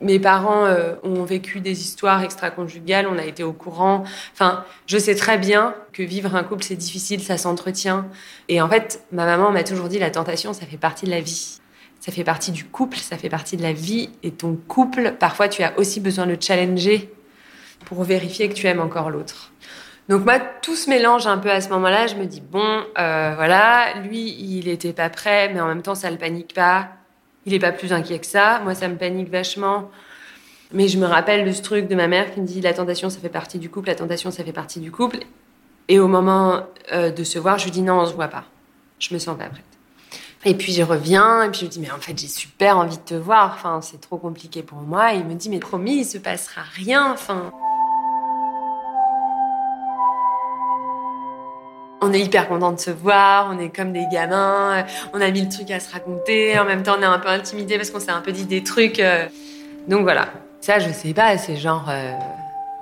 mes 0.00 0.18
parents 0.18 0.64
euh, 0.66 0.94
ont 1.02 1.24
vécu 1.24 1.60
des 1.60 1.80
histoires 1.80 2.22
extra-conjugales, 2.22 3.06
on 3.08 3.18
a 3.18 3.24
été 3.24 3.42
au 3.42 3.52
courant. 3.52 4.04
Enfin, 4.32 4.64
je 4.86 4.98
sais 4.98 5.14
très 5.14 5.38
bien 5.38 5.74
que 5.92 6.02
vivre 6.02 6.36
un 6.36 6.44
couple, 6.44 6.62
c'est 6.62 6.76
difficile, 6.76 7.22
ça 7.22 7.36
s'entretient. 7.36 8.06
Et 8.48 8.60
en 8.60 8.68
fait, 8.68 9.04
ma 9.12 9.26
maman 9.26 9.50
m'a 9.50 9.64
toujours 9.64 9.88
dit, 9.88 9.98
la 9.98 10.10
tentation, 10.10 10.52
ça 10.52 10.66
fait 10.66 10.76
partie 10.76 11.06
de 11.06 11.10
la 11.10 11.20
vie. 11.20 11.58
Ça 12.00 12.12
fait 12.12 12.24
partie 12.24 12.52
du 12.52 12.64
couple, 12.64 12.96
ça 12.98 13.18
fait 13.18 13.28
partie 13.28 13.56
de 13.56 13.62
la 13.62 13.72
vie. 13.72 14.10
Et 14.22 14.30
ton 14.30 14.56
couple, 14.68 15.14
parfois, 15.18 15.48
tu 15.48 15.62
as 15.62 15.76
aussi 15.78 16.00
besoin 16.00 16.26
de 16.26 16.32
le 16.32 16.38
challenger 16.40 17.12
pour 17.84 18.04
vérifier 18.04 18.48
que 18.48 18.54
tu 18.54 18.66
aimes 18.66 18.80
encore 18.80 19.10
l'autre. 19.10 19.52
Donc 20.08 20.24
moi, 20.24 20.38
tout 20.38 20.76
se 20.76 20.88
mélange 20.88 21.26
un 21.26 21.38
peu 21.38 21.50
à 21.50 21.60
ce 21.60 21.68
moment-là. 21.70 22.06
Je 22.06 22.14
me 22.14 22.24
dis, 22.24 22.40
bon, 22.40 22.82
euh, 22.98 23.32
voilà, 23.34 23.94
lui, 24.04 24.30
il 24.38 24.66
n'était 24.66 24.92
pas 24.92 25.10
prêt, 25.10 25.50
mais 25.52 25.60
en 25.60 25.66
même 25.66 25.82
temps, 25.82 25.96
ça 25.96 26.08
ne 26.08 26.12
le 26.12 26.18
panique 26.18 26.54
pas 26.54 26.88
il 27.48 27.54
est 27.54 27.58
pas 27.58 27.72
plus 27.72 27.92
inquiet 27.92 28.18
que 28.18 28.26
ça. 28.26 28.60
Moi, 28.62 28.74
ça 28.74 28.88
me 28.88 28.96
panique 28.96 29.30
vachement. 29.30 29.90
Mais 30.72 30.86
je 30.88 30.98
me 30.98 31.06
rappelle 31.06 31.46
de 31.46 31.52
ce 31.52 31.62
truc 31.62 31.88
de 31.88 31.94
ma 31.94 32.08
mère 32.08 32.32
qui 32.32 32.40
me 32.40 32.46
dit 32.46 32.60
la 32.60 32.74
tentation, 32.74 33.08
ça 33.08 33.18
fait 33.18 33.30
partie 33.30 33.58
du 33.58 33.70
couple, 33.70 33.88
la 33.88 33.94
tentation, 33.94 34.30
ça 34.30 34.44
fait 34.44 34.52
partie 34.52 34.80
du 34.80 34.90
couple. 34.90 35.20
Et 35.88 35.98
au 35.98 36.08
moment 36.08 36.60
euh, 36.92 37.10
de 37.10 37.24
se 37.24 37.38
voir, 37.38 37.58
je 37.58 37.64
lui 37.64 37.70
dis 37.70 37.82
non, 37.82 38.00
on 38.00 38.06
se 38.06 38.12
voit 38.12 38.28
pas. 38.28 38.44
Je 38.98 39.14
me 39.14 39.18
sens 39.18 39.38
pas 39.38 39.46
prête. 39.46 39.64
Et 40.44 40.54
puis 40.54 40.72
je 40.72 40.82
reviens, 40.82 41.42
et 41.42 41.50
puis 41.50 41.60
je 41.60 41.64
lui 41.64 41.70
dis 41.70 41.80
mais 41.80 41.90
en 41.90 41.98
fait 41.98 42.16
j'ai 42.16 42.28
super 42.28 42.76
envie 42.76 42.98
de 42.98 43.02
te 43.02 43.14
voir. 43.14 43.52
Enfin 43.54 43.80
c'est 43.80 44.00
trop 44.00 44.18
compliqué 44.18 44.62
pour 44.62 44.78
moi. 44.78 45.14
Et 45.14 45.18
il 45.18 45.24
me 45.24 45.34
dit 45.34 45.48
mais 45.48 45.58
promis, 45.58 46.00
il 46.00 46.04
se 46.04 46.18
passera 46.18 46.60
rien. 46.74 47.12
Enfin. 47.12 47.50
On 52.08 52.12
est 52.12 52.20
hyper 52.20 52.48
content 52.48 52.72
de 52.72 52.80
se 52.80 52.90
voir, 52.90 53.50
on 53.52 53.58
est 53.58 53.74
comme 53.74 53.92
des 53.92 54.06
gamins, 54.10 54.84
on 55.12 55.20
a 55.20 55.30
mille 55.30 55.48
trucs 55.48 55.70
à 55.70 55.80
se 55.80 55.92
raconter, 55.92 56.58
en 56.58 56.64
même 56.64 56.82
temps 56.82 56.96
on 56.98 57.02
est 57.02 57.06
un 57.06 57.18
peu 57.18 57.28
intimidé 57.28 57.76
parce 57.76 57.90
qu'on 57.90 58.00
s'est 58.00 58.10
un 58.10 58.20
peu 58.20 58.32
dit 58.32 58.46
des 58.46 58.62
trucs. 58.62 58.98
Euh. 58.98 59.26
Donc 59.88 60.02
voilà, 60.02 60.28
ça 60.60 60.78
je 60.78 60.90
sais 60.90 61.12
pas, 61.12 61.36
c'est 61.36 61.56
genre 61.56 61.86
euh, 61.90 62.12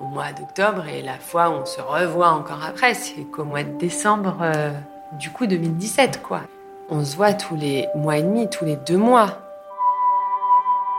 au 0.01 0.07
mois 0.07 0.33
d'octobre 0.33 0.85
et 0.89 1.03
la 1.03 1.19
fois 1.19 1.51
où 1.51 1.55
on 1.55 1.67
se 1.67 1.81
revoit 1.81 2.31
encore 2.31 2.61
après, 2.67 2.95
c'est 2.95 3.23
qu'au 3.33 3.45
mois 3.45 3.65
de 3.65 3.79
décembre, 3.79 4.37
euh, 4.43 4.71
du 5.19 5.31
coup 5.31 5.47
2017 5.47 6.23
quoi. 6.23 6.43
On 6.89 7.05
se 7.05 7.17
voit 7.17 7.33
tous 7.33 7.57
les 7.57 7.89
mois 7.97 8.19
et 8.19 8.23
demi, 8.23 8.49
tous 8.49 8.65
les 8.65 8.77
deux 8.77 8.97
mois. 8.97 9.46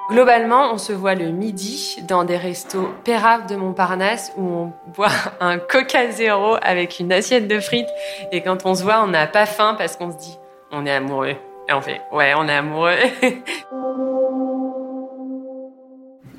Globalement, 0.10 0.72
on 0.74 0.78
se 0.78 0.94
voit 0.94 1.16
le 1.16 1.32
midi 1.32 1.98
dans 2.08 2.24
des 2.24 2.38
restos 2.38 2.90
péraves 3.04 3.46
de 3.50 3.58
Montparnasse 3.58 4.32
où 4.38 4.42
on 4.42 4.74
boit 4.96 5.12
un 5.42 5.60
Coca 5.60 6.12
Zéro 6.12 6.56
avec 6.62 7.00
une 7.00 7.12
assiette 7.12 7.50
de 7.50 7.60
frites. 7.60 7.90
Et 8.32 8.42
quand 8.42 8.66
on 8.66 8.74
se 8.74 8.84
voit, 8.84 9.04
on 9.04 9.08
n'a 9.08 9.28
pas 9.28 9.46
faim 9.46 9.76
parce 9.78 9.98
qu'on 9.98 10.14
se 10.14 10.18
dit, 10.18 10.38
on 10.72 10.86
est 10.86 10.94
amoureux. 10.94 11.36
Et 11.70 11.74
on 11.74 11.82
fait, 11.82 12.00
ouais, 12.14 12.34
on 12.38 12.48
est 12.48 12.56
amoureux. 12.56 12.96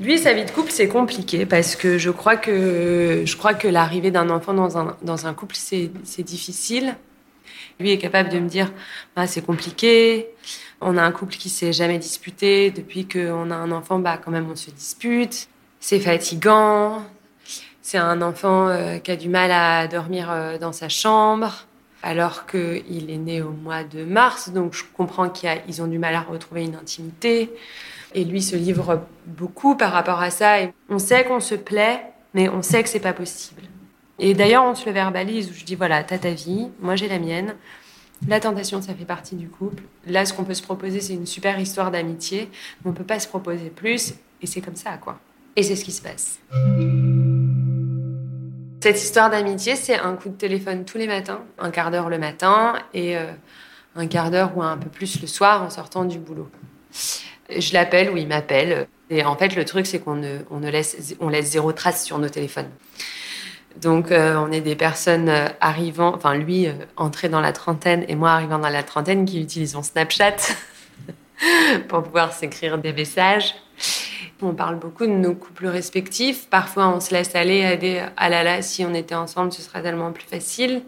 Lui, 0.00 0.18
sa 0.18 0.32
vie 0.32 0.46
de 0.46 0.50
couple, 0.50 0.70
c'est 0.70 0.88
compliqué 0.88 1.44
parce 1.44 1.76
que 1.76 1.98
je 1.98 2.10
crois 2.10 2.36
que, 2.36 3.24
je 3.26 3.36
crois 3.36 3.52
que 3.52 3.68
l'arrivée 3.68 4.10
d'un 4.10 4.30
enfant 4.30 4.54
dans 4.54 4.78
un, 4.78 4.96
dans 5.02 5.26
un 5.26 5.34
couple, 5.34 5.56
c'est 5.56 6.22
difficile. 6.22 6.94
Lui 7.80 7.92
est 7.92 7.98
capable 7.98 8.30
de 8.30 8.38
me 8.38 8.48
dire, 8.48 8.72
bah, 9.14 9.26
c'est 9.26 9.44
compliqué. 9.44 10.28
On 10.80 10.96
a 10.96 11.02
un 11.02 11.12
couple 11.12 11.34
qui 11.34 11.48
s'est 11.48 11.72
jamais 11.72 11.98
disputé. 11.98 12.70
Depuis 12.70 13.06
qu'on 13.06 13.50
a 13.50 13.54
un 13.54 13.70
enfant, 13.72 13.98
bah, 13.98 14.18
quand 14.22 14.30
même, 14.30 14.48
on 14.50 14.56
se 14.56 14.70
dispute. 14.70 15.48
C'est 15.80 16.00
fatigant. 16.00 17.02
C'est 17.82 17.98
un 17.98 18.22
enfant 18.22 18.68
euh, 18.68 18.98
qui 18.98 19.10
a 19.10 19.16
du 19.16 19.28
mal 19.28 19.50
à 19.50 19.88
dormir 19.88 20.30
euh, 20.30 20.58
dans 20.58 20.72
sa 20.72 20.88
chambre, 20.88 21.66
alors 22.02 22.46
qu'il 22.46 23.10
est 23.10 23.16
né 23.16 23.40
au 23.40 23.50
mois 23.50 23.82
de 23.82 24.04
mars. 24.04 24.50
Donc, 24.50 24.74
je 24.74 24.84
comprends 24.94 25.30
qu'ils 25.30 25.82
ont 25.82 25.86
du 25.86 25.98
mal 25.98 26.14
à 26.14 26.20
retrouver 26.20 26.64
une 26.64 26.76
intimité. 26.76 27.50
Et 28.14 28.24
lui 28.24 28.42
se 28.42 28.56
livre 28.56 29.02
beaucoup 29.26 29.74
par 29.74 29.92
rapport 29.92 30.20
à 30.20 30.30
ça. 30.30 30.60
Et 30.60 30.72
on 30.88 30.98
sait 30.98 31.24
qu'on 31.24 31.40
se 31.40 31.54
plaît, 31.54 32.02
mais 32.34 32.48
on 32.48 32.62
sait 32.62 32.82
que 32.82 32.88
c'est 32.88 33.00
pas 33.00 33.12
possible. 33.12 33.62
Et 34.18 34.34
d'ailleurs, 34.34 34.64
on 34.64 34.74
se 34.74 34.86
le 34.86 34.92
verbalise 34.92 35.50
où 35.50 35.54
je 35.54 35.64
dis 35.64 35.74
voilà, 35.74 36.02
t'as 36.02 36.18
ta 36.18 36.30
vie, 36.30 36.68
moi 36.80 36.96
j'ai 36.96 37.08
la 37.08 37.18
mienne. 37.18 37.54
La 38.26 38.40
tentation, 38.40 38.82
ça 38.82 38.94
fait 38.94 39.04
partie 39.04 39.36
du 39.36 39.48
couple. 39.48 39.84
Là, 40.06 40.26
ce 40.26 40.32
qu'on 40.32 40.44
peut 40.44 40.54
se 40.54 40.62
proposer, 40.62 41.00
c'est 41.00 41.14
une 41.14 41.26
super 41.26 41.58
histoire 41.60 41.90
d'amitié. 41.90 42.50
On 42.84 42.90
ne 42.90 42.94
peut 42.94 43.04
pas 43.04 43.20
se 43.20 43.28
proposer 43.28 43.70
plus. 43.70 44.14
Et 44.42 44.46
c'est 44.46 44.60
comme 44.60 44.76
ça, 44.76 44.96
quoi. 44.96 45.18
Et 45.56 45.62
c'est 45.62 45.76
ce 45.76 45.84
qui 45.84 45.92
se 45.92 46.02
passe. 46.02 46.38
Cette 48.80 49.02
histoire 49.02 49.30
d'amitié, 49.30 49.76
c'est 49.76 49.98
un 49.98 50.14
coup 50.14 50.28
de 50.28 50.34
téléphone 50.34 50.84
tous 50.84 50.98
les 50.98 51.06
matins, 51.06 51.40
un 51.58 51.70
quart 51.70 51.90
d'heure 51.90 52.08
le 52.08 52.18
matin 52.18 52.74
et 52.94 53.16
euh, 53.16 53.32
un 53.96 54.06
quart 54.06 54.30
d'heure 54.30 54.56
ou 54.56 54.62
un 54.62 54.76
peu 54.76 54.88
plus 54.88 55.20
le 55.20 55.26
soir 55.26 55.62
en 55.62 55.70
sortant 55.70 56.04
du 56.04 56.18
boulot. 56.18 56.48
Je 57.50 57.72
l'appelle 57.72 58.10
ou 58.10 58.16
il 58.16 58.28
m'appelle. 58.28 58.86
Et 59.10 59.24
en 59.24 59.36
fait, 59.36 59.56
le 59.56 59.64
truc, 59.64 59.86
c'est 59.86 59.98
qu'on 59.98 60.14
ne, 60.14 60.70
laisse, 60.70 61.16
on 61.20 61.28
laisse 61.28 61.50
zéro 61.50 61.72
trace 61.72 62.04
sur 62.04 62.18
nos 62.18 62.28
téléphones. 62.28 62.68
Donc, 63.80 64.10
euh, 64.10 64.34
on 64.36 64.50
est 64.50 64.60
des 64.60 64.74
personnes 64.74 65.28
euh, 65.28 65.48
arrivant, 65.60 66.12
enfin, 66.14 66.34
lui, 66.34 66.66
euh, 66.66 66.72
entré 66.96 67.28
dans 67.28 67.40
la 67.40 67.52
trentaine 67.52 68.04
et 68.08 68.16
moi 68.16 68.30
arrivant 68.32 68.58
dans 68.58 68.68
la 68.68 68.82
trentaine 68.82 69.24
qui 69.24 69.40
utilisons 69.40 69.84
Snapchat 69.84 70.36
pour 71.88 72.02
pouvoir 72.02 72.32
s'écrire 72.32 72.78
des 72.78 72.92
messages. 72.92 73.54
On 74.42 74.52
parle 74.52 74.78
beaucoup 74.78 75.06
de 75.06 75.12
nos 75.12 75.34
couples 75.34 75.68
respectifs. 75.68 76.48
Parfois, 76.48 76.88
on 76.88 76.98
se 76.98 77.14
laisse 77.14 77.36
aller 77.36 77.64
à 77.64 77.76
des 77.76 78.02
ah 78.16 78.28
là 78.28 78.42
là, 78.42 78.62
si 78.62 78.84
on 78.84 78.94
était 78.94 79.14
ensemble, 79.14 79.52
ce 79.52 79.62
serait 79.62 79.82
tellement 79.82 80.10
plus 80.10 80.26
facile. 80.26 80.82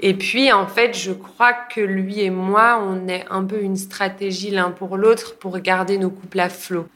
Et 0.00 0.14
puis, 0.14 0.52
en 0.52 0.66
fait, 0.66 0.98
je 0.98 1.12
crois 1.12 1.52
que 1.52 1.80
lui 1.80 2.20
et 2.20 2.30
moi, 2.30 2.82
on 2.84 3.06
est 3.06 3.24
un 3.30 3.44
peu 3.44 3.60
une 3.60 3.76
stratégie 3.76 4.50
l'un 4.50 4.72
pour 4.72 4.96
l'autre 4.96 5.36
pour 5.38 5.58
garder 5.60 5.98
nos 5.98 6.10
couples 6.10 6.40
à 6.40 6.48
flot. 6.48 6.88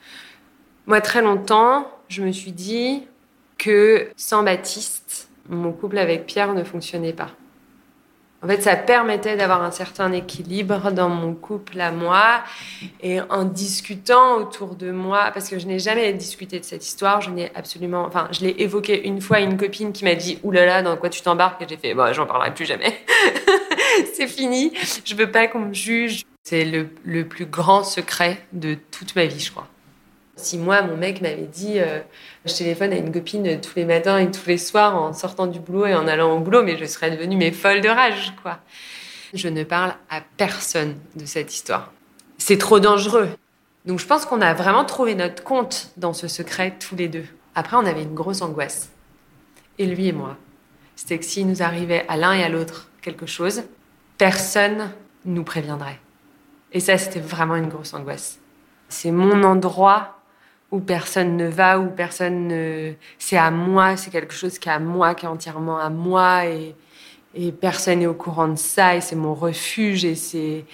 Moi, 0.86 1.00
très 1.00 1.22
longtemps, 1.22 1.88
je 2.08 2.22
me 2.22 2.32
suis 2.32 2.52
dit, 2.52 3.02
que 3.58 4.08
sans 4.16 4.42
Baptiste, 4.42 5.28
mon 5.48 5.72
couple 5.72 5.98
avec 5.98 6.26
Pierre 6.26 6.54
ne 6.54 6.64
fonctionnait 6.64 7.12
pas. 7.12 7.30
En 8.40 8.46
fait, 8.46 8.62
ça 8.62 8.76
permettait 8.76 9.36
d'avoir 9.36 9.64
un 9.64 9.72
certain 9.72 10.12
équilibre 10.12 10.92
dans 10.92 11.08
mon 11.08 11.34
couple 11.34 11.80
à 11.80 11.90
moi. 11.90 12.44
Et 13.02 13.20
en 13.20 13.42
discutant 13.42 14.36
autour 14.36 14.76
de 14.76 14.92
moi, 14.92 15.32
parce 15.34 15.48
que 15.48 15.58
je 15.58 15.66
n'ai 15.66 15.80
jamais 15.80 16.12
discuté 16.12 16.60
de 16.60 16.64
cette 16.64 16.86
histoire, 16.86 17.20
je 17.20 17.30
n'ai 17.30 17.50
absolument, 17.56 18.04
enfin, 18.04 18.28
je 18.30 18.42
l'ai 18.42 18.54
évoqué 18.58 19.08
une 19.08 19.20
fois 19.20 19.38
à 19.38 19.40
une 19.40 19.56
copine 19.56 19.92
qui 19.92 20.04
m'a 20.04 20.14
dit, 20.14 20.38
oulala, 20.44 20.82
dans 20.82 20.96
quoi 20.96 21.08
tu 21.08 21.20
t'embarques? 21.20 21.62
Et 21.62 21.66
j'ai 21.68 21.76
fait, 21.76 21.94
bon, 21.94 22.12
j'en 22.12 22.26
parlerai 22.26 22.54
plus 22.54 22.64
jamais. 22.64 22.96
c'est 24.14 24.28
fini. 24.28 24.72
Je 25.04 25.16
veux 25.16 25.32
pas 25.32 25.48
qu'on 25.48 25.60
me 25.60 25.74
juge. 25.74 26.22
C'est 26.44 26.64
le, 26.64 26.90
le 27.04 27.26
plus 27.26 27.44
grand 27.44 27.82
secret 27.82 28.38
de 28.52 28.76
toute 28.92 29.16
ma 29.16 29.26
vie, 29.26 29.40
je 29.40 29.50
crois. 29.50 29.66
Si 30.38 30.56
moi, 30.56 30.82
mon 30.82 30.96
mec 30.96 31.20
m'avait 31.20 31.48
dit, 31.52 31.80
euh, 31.80 31.98
je 32.44 32.54
téléphone 32.54 32.92
à 32.92 32.96
une 32.96 33.10
copine 33.10 33.60
tous 33.60 33.72
les 33.74 33.84
matins 33.84 34.18
et 34.18 34.30
tous 34.30 34.46
les 34.46 34.56
soirs 34.56 34.94
en 34.94 35.12
sortant 35.12 35.48
du 35.48 35.58
boulot 35.58 35.86
et 35.86 35.94
en 35.96 36.06
allant 36.06 36.36
au 36.36 36.38
boulot, 36.38 36.62
mais 36.62 36.78
je 36.78 36.84
serais 36.84 37.10
devenue 37.10 37.36
mais 37.36 37.50
folle 37.50 37.80
de 37.80 37.88
rage, 37.88 38.34
quoi. 38.40 38.58
Je 39.34 39.48
ne 39.48 39.64
parle 39.64 39.94
à 40.08 40.22
personne 40.36 40.96
de 41.16 41.26
cette 41.26 41.52
histoire. 41.52 41.92
C'est 42.38 42.56
trop 42.56 42.78
dangereux. 42.78 43.28
Donc 43.84 43.98
je 43.98 44.06
pense 44.06 44.26
qu'on 44.26 44.40
a 44.40 44.54
vraiment 44.54 44.84
trouvé 44.84 45.16
notre 45.16 45.42
compte 45.42 45.90
dans 45.96 46.12
ce 46.12 46.28
secret 46.28 46.76
tous 46.78 46.94
les 46.94 47.08
deux. 47.08 47.26
Après, 47.56 47.76
on 47.76 47.84
avait 47.84 48.04
une 48.04 48.14
grosse 48.14 48.40
angoisse. 48.40 48.90
Et 49.78 49.86
lui 49.86 50.06
et 50.06 50.12
moi. 50.12 50.36
C'était 50.94 51.18
que 51.18 51.24
s'il 51.24 51.48
nous 51.48 51.62
arrivait 51.62 52.04
à 52.08 52.16
l'un 52.16 52.32
et 52.32 52.44
à 52.44 52.48
l'autre 52.48 52.88
quelque 53.02 53.26
chose, 53.26 53.64
personne 54.18 54.90
nous 55.24 55.42
préviendrait. 55.42 55.98
Et 56.72 56.80
ça, 56.80 56.96
c'était 56.96 57.20
vraiment 57.20 57.56
une 57.56 57.68
grosse 57.68 57.92
angoisse. 57.92 58.38
C'est 58.88 59.10
mon 59.10 59.42
endroit 59.42 60.17
où 60.70 60.80
personne 60.80 61.36
ne 61.36 61.48
va, 61.48 61.78
où 61.78 61.88
personne 61.88 62.48
ne... 62.48 62.92
C'est 63.18 63.38
à 63.38 63.50
moi, 63.50 63.96
c'est 63.96 64.10
quelque 64.10 64.34
chose 64.34 64.58
qui 64.58 64.68
est 64.68 64.72
à 64.72 64.78
moi, 64.78 65.14
qui 65.14 65.24
est 65.24 65.28
entièrement 65.28 65.78
à 65.78 65.90
moi, 65.90 66.44
et, 66.46 66.74
personne 67.60 68.00
n'est 68.00 68.06
au 68.06 68.14
courant 68.14 68.48
de 68.48 68.56
ça, 68.56 68.96
et 68.96 69.00
c'est 69.00 69.16
mon 69.16 69.34
refuge, 69.34 70.04
et 70.04 70.14
c'est... 70.14 70.64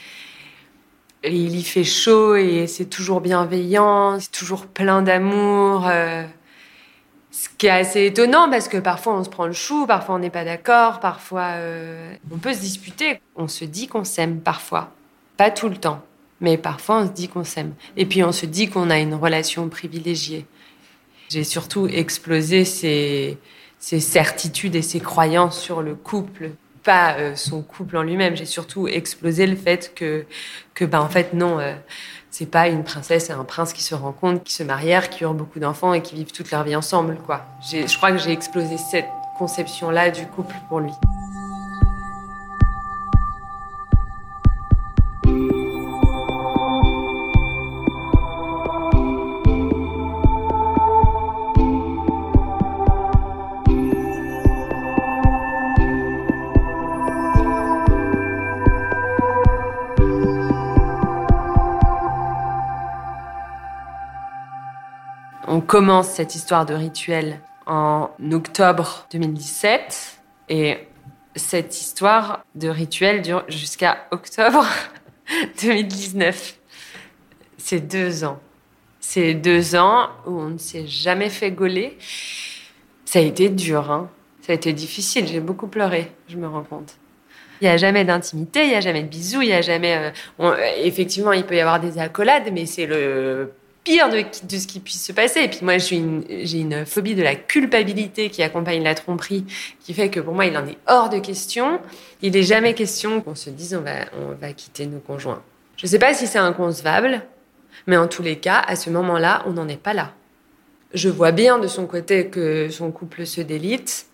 Il 1.27 1.57
y 1.57 1.63
fait 1.63 1.85
chaud, 1.85 2.37
et 2.37 2.67
c'est 2.67 2.85
toujours 2.85 3.21
bienveillant, 3.21 4.21
c'est 4.21 4.31
toujours 4.31 4.67
plein 4.67 5.01
d'amour. 5.01 5.87
Euh, 5.89 6.25
ce 7.31 7.49
qui 7.57 7.67
est 7.67 7.71
assez 7.71 8.07
étonnant, 8.07 8.51
parce 8.51 8.69
que 8.69 8.77
parfois 8.77 9.15
on 9.15 9.25
se 9.25 9.31
prend 9.31 9.47
le 9.47 9.53
chou, 9.53 9.87
parfois 9.87 10.17
on 10.17 10.19
n'est 10.19 10.31
pas 10.31 10.45
d'accord, 10.45 11.01
parfois 11.01 11.55
euh, 11.55 12.15
on 12.31 12.37
peut 12.37 12.53
se 12.53 12.61
disputer. 12.61 13.21
On 13.37 13.49
se 13.49 13.65
dit 13.65 13.89
qu'on 13.89 14.05
s'aime 14.05 14.41
parfois, 14.41 14.91
pas 15.39 15.51
tout 15.51 15.69
le 15.69 15.77
temps. 15.77 16.03
Mais 16.41 16.59
parfois, 16.59 17.01
on 17.01 17.07
se 17.07 17.13
dit 17.13 17.29
qu'on 17.29 17.45
s'aime. 17.45 17.75
Et 17.97 18.07
puis, 18.07 18.23
on 18.23 18.33
se 18.33 18.47
dit 18.47 18.69
qu'on 18.69 18.91
a 18.91 18.99
une 18.99 19.15
relation 19.15 19.69
privilégiée. 19.69 20.47
J'ai 21.31 21.45
surtout 21.45 21.87
explosé 21.87 22.65
ces, 22.65 23.39
certitudes 23.79 24.75
et 24.75 24.83
ces 24.83 25.01
croyances 25.01 25.59
sur 25.59 25.83
le 25.83 25.95
couple, 25.95 26.51
pas 26.83 27.17
euh, 27.17 27.35
son 27.35 27.63
couple 27.63 27.97
en 27.97 28.03
lui-même. 28.03 28.37
J'ai 28.37 28.45
surtout 28.45 28.89
explosé 28.89 29.47
le 29.47 29.57
fait 29.57 29.93
que, 29.95 30.27
que 30.75 30.85
ben, 30.85 31.01
en 31.01 31.09
fait, 31.09 31.33
non, 31.33 31.59
euh, 31.59 31.75
c'est 32.31 32.51
pas 32.51 32.69
une 32.69 32.83
princesse 32.83 33.31
et 33.31 33.33
un 33.33 33.45
prince 33.45 33.73
qui 33.73 33.83
se 33.83 33.95
rencontrent, 33.95 34.43
qui 34.43 34.53
se 34.53 34.65
marièrent, 34.65 35.09
qui 35.09 35.23
eurent 35.23 35.35
beaucoup 35.35 35.61
d'enfants 35.61 35.95
et 35.95 36.03
qui 36.03 36.15
vivent 36.15 36.33
toute 36.33 36.51
leur 36.51 36.65
vie 36.65 36.77
ensemble, 36.77 37.17
quoi. 37.25 37.47
Je 37.63 37.97
crois 37.97 38.11
que 38.11 38.19
j'ai 38.19 38.33
explosé 38.33 38.77
cette 38.77 39.09
conception-là 39.39 40.11
du 40.11 40.27
couple 40.27 40.55
pour 40.69 40.81
lui. 40.81 40.93
Commence 65.61 66.09
cette 66.09 66.35
histoire 66.35 66.67
de 66.67 66.75
rituel 66.75 67.41
en 67.67 68.11
octobre 68.33 69.07
2017 69.13 70.21
et 70.49 70.79
cette 71.37 71.81
histoire 71.81 72.45
de 72.55 72.69
rituel 72.69 73.23
dure 73.23 73.45
jusqu'à 73.49 74.07
octobre 74.11 74.67
2019. 75.63 76.59
C'est 77.59 77.81
deux 77.81 78.25
ans. 78.25 78.39
C'est 79.01 79.35
deux 79.35 79.77
ans 79.77 80.09
où 80.27 80.41
on 80.41 80.51
ne 80.51 80.59
s'est 80.59 80.87
jamais 80.87 81.31
fait 81.31 81.51
gauler. 81.51 81.99
Ça 83.05 83.19
a 83.19 83.23
été 83.23 83.49
dur, 83.49 83.91
hein. 83.91 84.11
ça 84.41 84.53
a 84.53 84.55
été 84.55 84.73
difficile. 84.73 85.27
J'ai 85.27 85.41
beaucoup 85.41 85.69
pleuré, 85.69 86.13
je 86.29 86.37
me 86.37 86.49
rends 86.49 86.63
compte. 86.63 86.97
Il 87.61 87.65
n'y 87.65 87.71
a 87.71 87.77
jamais 87.77 88.05
d'intimité, 88.05 88.65
il 88.65 88.69
n'y 88.71 88.75
a 88.75 88.81
jamais 88.81 89.03
de 89.03 89.09
bisous, 89.09 89.43
il 89.43 89.49
n'y 89.49 89.55
a 89.55 89.63
jamais. 89.63 90.13
Euh, 90.41 90.57
effectivement, 90.79 91.33
il 91.33 91.45
peut 91.45 91.55
y 91.55 91.61
avoir 91.61 91.81
des 91.81 91.99
accolades, 91.99 92.51
mais 92.53 92.67
c'est 92.67 92.87
le 92.87 93.53
pire 93.85 94.09
de, 94.09 94.25
ce 94.57 94.67
qui 94.67 94.81
puisse 94.81 95.05
se 95.05 95.13
passer. 95.13 95.41
Et 95.41 95.49
puis 95.49 95.61
moi, 95.63 95.79
j'ai 95.79 95.97
une, 95.97 96.25
une 96.29 96.87
phobie 96.87 97.15
de 97.15 97.23
la 97.23 97.37
culpabilité 97.37 98.31
qui 98.31 98.43
accompagne 98.43 98.83
la 98.83 98.95
tromperie, 98.95 99.45
qui 99.81 99.95
fait 99.95 100.09
que 100.09 100.21
pour 100.21 100.35
moi, 100.35 100.47
il 100.47 100.57
en 100.57 100.67
est 100.67 100.79
hors 100.89 101.11
de 101.11 101.19
question. 101.19 101.81
Il 102.23 102.33
n'est 102.33 102.43
jamais 102.43 102.75
question 102.75 103.21
qu'on 103.21 103.35
se 103.35 103.51
dise 103.51 103.75
on 103.75 103.83
va, 103.83 104.07
on 104.19 104.33
va 104.33 104.53
quitter 104.53 104.87
nos 104.87 105.01
conjoints. 105.01 105.43
Je 105.77 105.87
ne 105.87 105.91
sais 105.91 105.99
pas 105.99 106.15
si 106.15 106.27
c'est 106.27 106.39
inconcevable, 106.39 107.23
mais 107.87 107.97
en 107.97 108.09
tous 108.09 108.23
les 108.23 108.37
cas, 108.37 108.63
à 108.67 108.75
ce 108.75 108.91
moment-là, 108.91 109.43
on 109.47 109.53
n'en 109.53 109.69
est 109.69 109.81
pas 109.81 109.93
là. 109.93 110.13
Je 110.95 111.09
vois 111.09 111.33
bien 111.33 111.59
de 111.59 111.67
son 111.67 111.87
côté 111.87 112.29
que 112.29 112.69
son 112.71 112.91
couple 112.91 113.27
se 113.27 113.41
délite. 113.41 114.07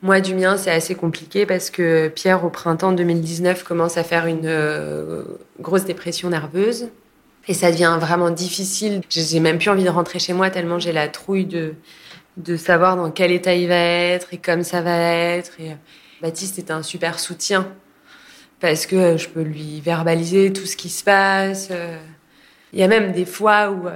Moi, 0.00 0.20
du 0.20 0.34
mien, 0.34 0.56
c'est 0.56 0.70
assez 0.70 0.94
compliqué 0.94 1.46
parce 1.46 1.70
que 1.70 2.08
Pierre, 2.08 2.44
au 2.44 2.50
printemps 2.50 2.92
2019, 2.92 3.64
commence 3.64 3.96
à 3.96 4.04
faire 4.04 4.26
une 4.26 4.46
euh, 4.46 5.24
grosse 5.60 5.84
dépression 5.84 6.30
nerveuse. 6.30 6.88
Et 7.46 7.54
ça 7.54 7.70
devient 7.70 7.98
vraiment 8.00 8.30
difficile. 8.30 9.02
J'ai 9.08 9.40
même 9.40 9.58
plus 9.58 9.70
envie 9.70 9.84
de 9.84 9.90
rentrer 9.90 10.18
chez 10.18 10.32
moi 10.32 10.50
tellement 10.50 10.78
j'ai 10.78 10.92
la 10.92 11.08
trouille 11.08 11.44
de, 11.44 11.74
de 12.36 12.56
savoir 12.56 12.96
dans 12.96 13.10
quel 13.10 13.30
état 13.32 13.54
il 13.54 13.68
va 13.68 13.76
être 13.76 14.32
et 14.32 14.38
comme 14.38 14.62
ça 14.62 14.80
va 14.80 14.96
être. 14.96 15.52
Euh, 15.60 15.74
Baptiste 16.22 16.58
est 16.58 16.70
un 16.70 16.82
super 16.82 17.18
soutien 17.18 17.68
parce 18.60 18.86
que 18.86 18.96
euh, 18.96 19.18
je 19.18 19.28
peux 19.28 19.42
lui 19.42 19.80
verbaliser 19.80 20.52
tout 20.52 20.64
ce 20.64 20.76
qui 20.76 20.88
se 20.88 21.04
passe. 21.04 21.68
Euh. 21.70 21.98
Il 22.72 22.80
y 22.80 22.82
a 22.82 22.88
même 22.88 23.12
des 23.12 23.26
fois 23.26 23.70
où, 23.70 23.86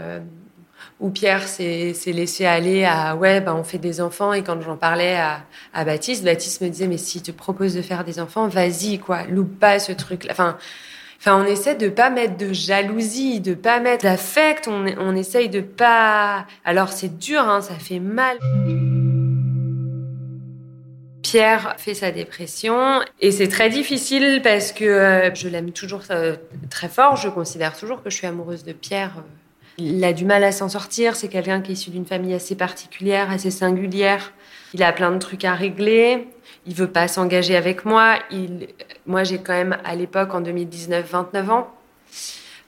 où 1.01 1.11
Pierre 1.11 1.49
s'est 1.49 1.95
laissé 2.07 2.47
aller 2.47 2.85
à 2.85 3.17
ouais, 3.17 3.41
bah, 3.41 3.53
on 3.57 3.65
fait 3.65 3.79
des 3.79 4.01
enfants. 4.01 4.33
Et 4.33 4.45
quand 4.45 4.61
j'en 4.63 4.77
parlais 4.77 5.17
à, 5.17 5.41
à 5.75 5.85
Baptiste, 5.85 6.23
Baptiste 6.25 6.61
me 6.61 6.69
disait 6.69 6.87
mais 6.87 6.97
si 6.97 7.21
tu 7.21 7.33
te 7.33 7.37
proposes 7.37 7.75
de 7.75 7.83
faire 7.83 8.05
des 8.05 8.21
enfants, 8.21 8.47
vas-y, 8.47 9.01
quoi, 9.01 9.25
loupe 9.25 9.59
pas 9.59 9.81
ce 9.81 9.91
truc-là. 9.91 10.31
Enfin, 10.31 10.59
Enfin, 11.21 11.43
on 11.43 11.47
essaie 11.47 11.75
de 11.75 11.89
pas 11.89 12.11
mettre 12.11 12.37
de 12.37 12.53
jalousie, 12.53 13.41
de 13.41 13.55
pas 13.55 13.81
mettre 13.81 14.05
d'affect. 14.05 14.69
On, 14.69 15.17
essaye 15.17 15.49
de 15.49 15.61
pas. 15.61 16.47
Alors 16.65 16.91
c'est 16.91 17.19
dur, 17.19 17.41
hein, 17.41 17.61
ça 17.61 17.75
fait 17.75 17.99
mal. 17.99 18.39
Pierre 21.23 21.75
fait 21.77 21.95
sa 21.95 22.11
dépression 22.11 23.01
et 23.21 23.33
c'est 23.33 23.49
très 23.49 23.69
difficile 23.69 24.41
parce 24.43 24.73
que 24.73 24.85
euh, 24.85 25.35
je 25.35 25.49
l'aime 25.49 25.73
toujours 25.73 26.03
euh, 26.11 26.37
très 26.71 26.89
fort. 26.89 27.17
Je 27.17 27.29
considère 27.29 27.77
toujours 27.77 28.03
que 28.03 28.11
je 28.11 28.17
suis 28.17 28.27
amoureuse 28.27 28.65
de 28.65 28.73
Pierre. 28.73 29.25
Il 29.77 30.03
a 30.05 30.13
du 30.13 30.25
mal 30.25 30.45
à 30.45 30.53
s'en 30.53 30.69
sortir. 30.69 31.17
C'est 31.17 31.29
quelqu'un 31.29 31.61
qui 31.61 31.73
est 31.73 31.75
issu 31.75 31.91
d'une 31.91 32.07
famille 32.07 32.33
assez 32.33 32.55
particulière, 32.55 33.31
assez 33.31 33.51
singulière. 33.51 34.33
Il 34.73 34.83
a 34.85 34.93
plein 34.93 35.11
de 35.11 35.19
trucs 35.19 35.45
à 35.45 35.55
régler 35.55 36.29
il 36.69 36.75
veut 36.75 36.91
pas 36.91 37.09
s'engager 37.09 37.57
avec 37.57 37.87
moi. 37.87 38.19
Moi, 39.07 39.25
j'ai 39.25 39.39
quand 39.39 39.55
même, 39.55 39.79
à 39.85 39.95
l'époque, 39.95 40.35
en 40.35 40.43
2019, 40.43 41.11
29 41.11 41.51
ans. 41.51 41.75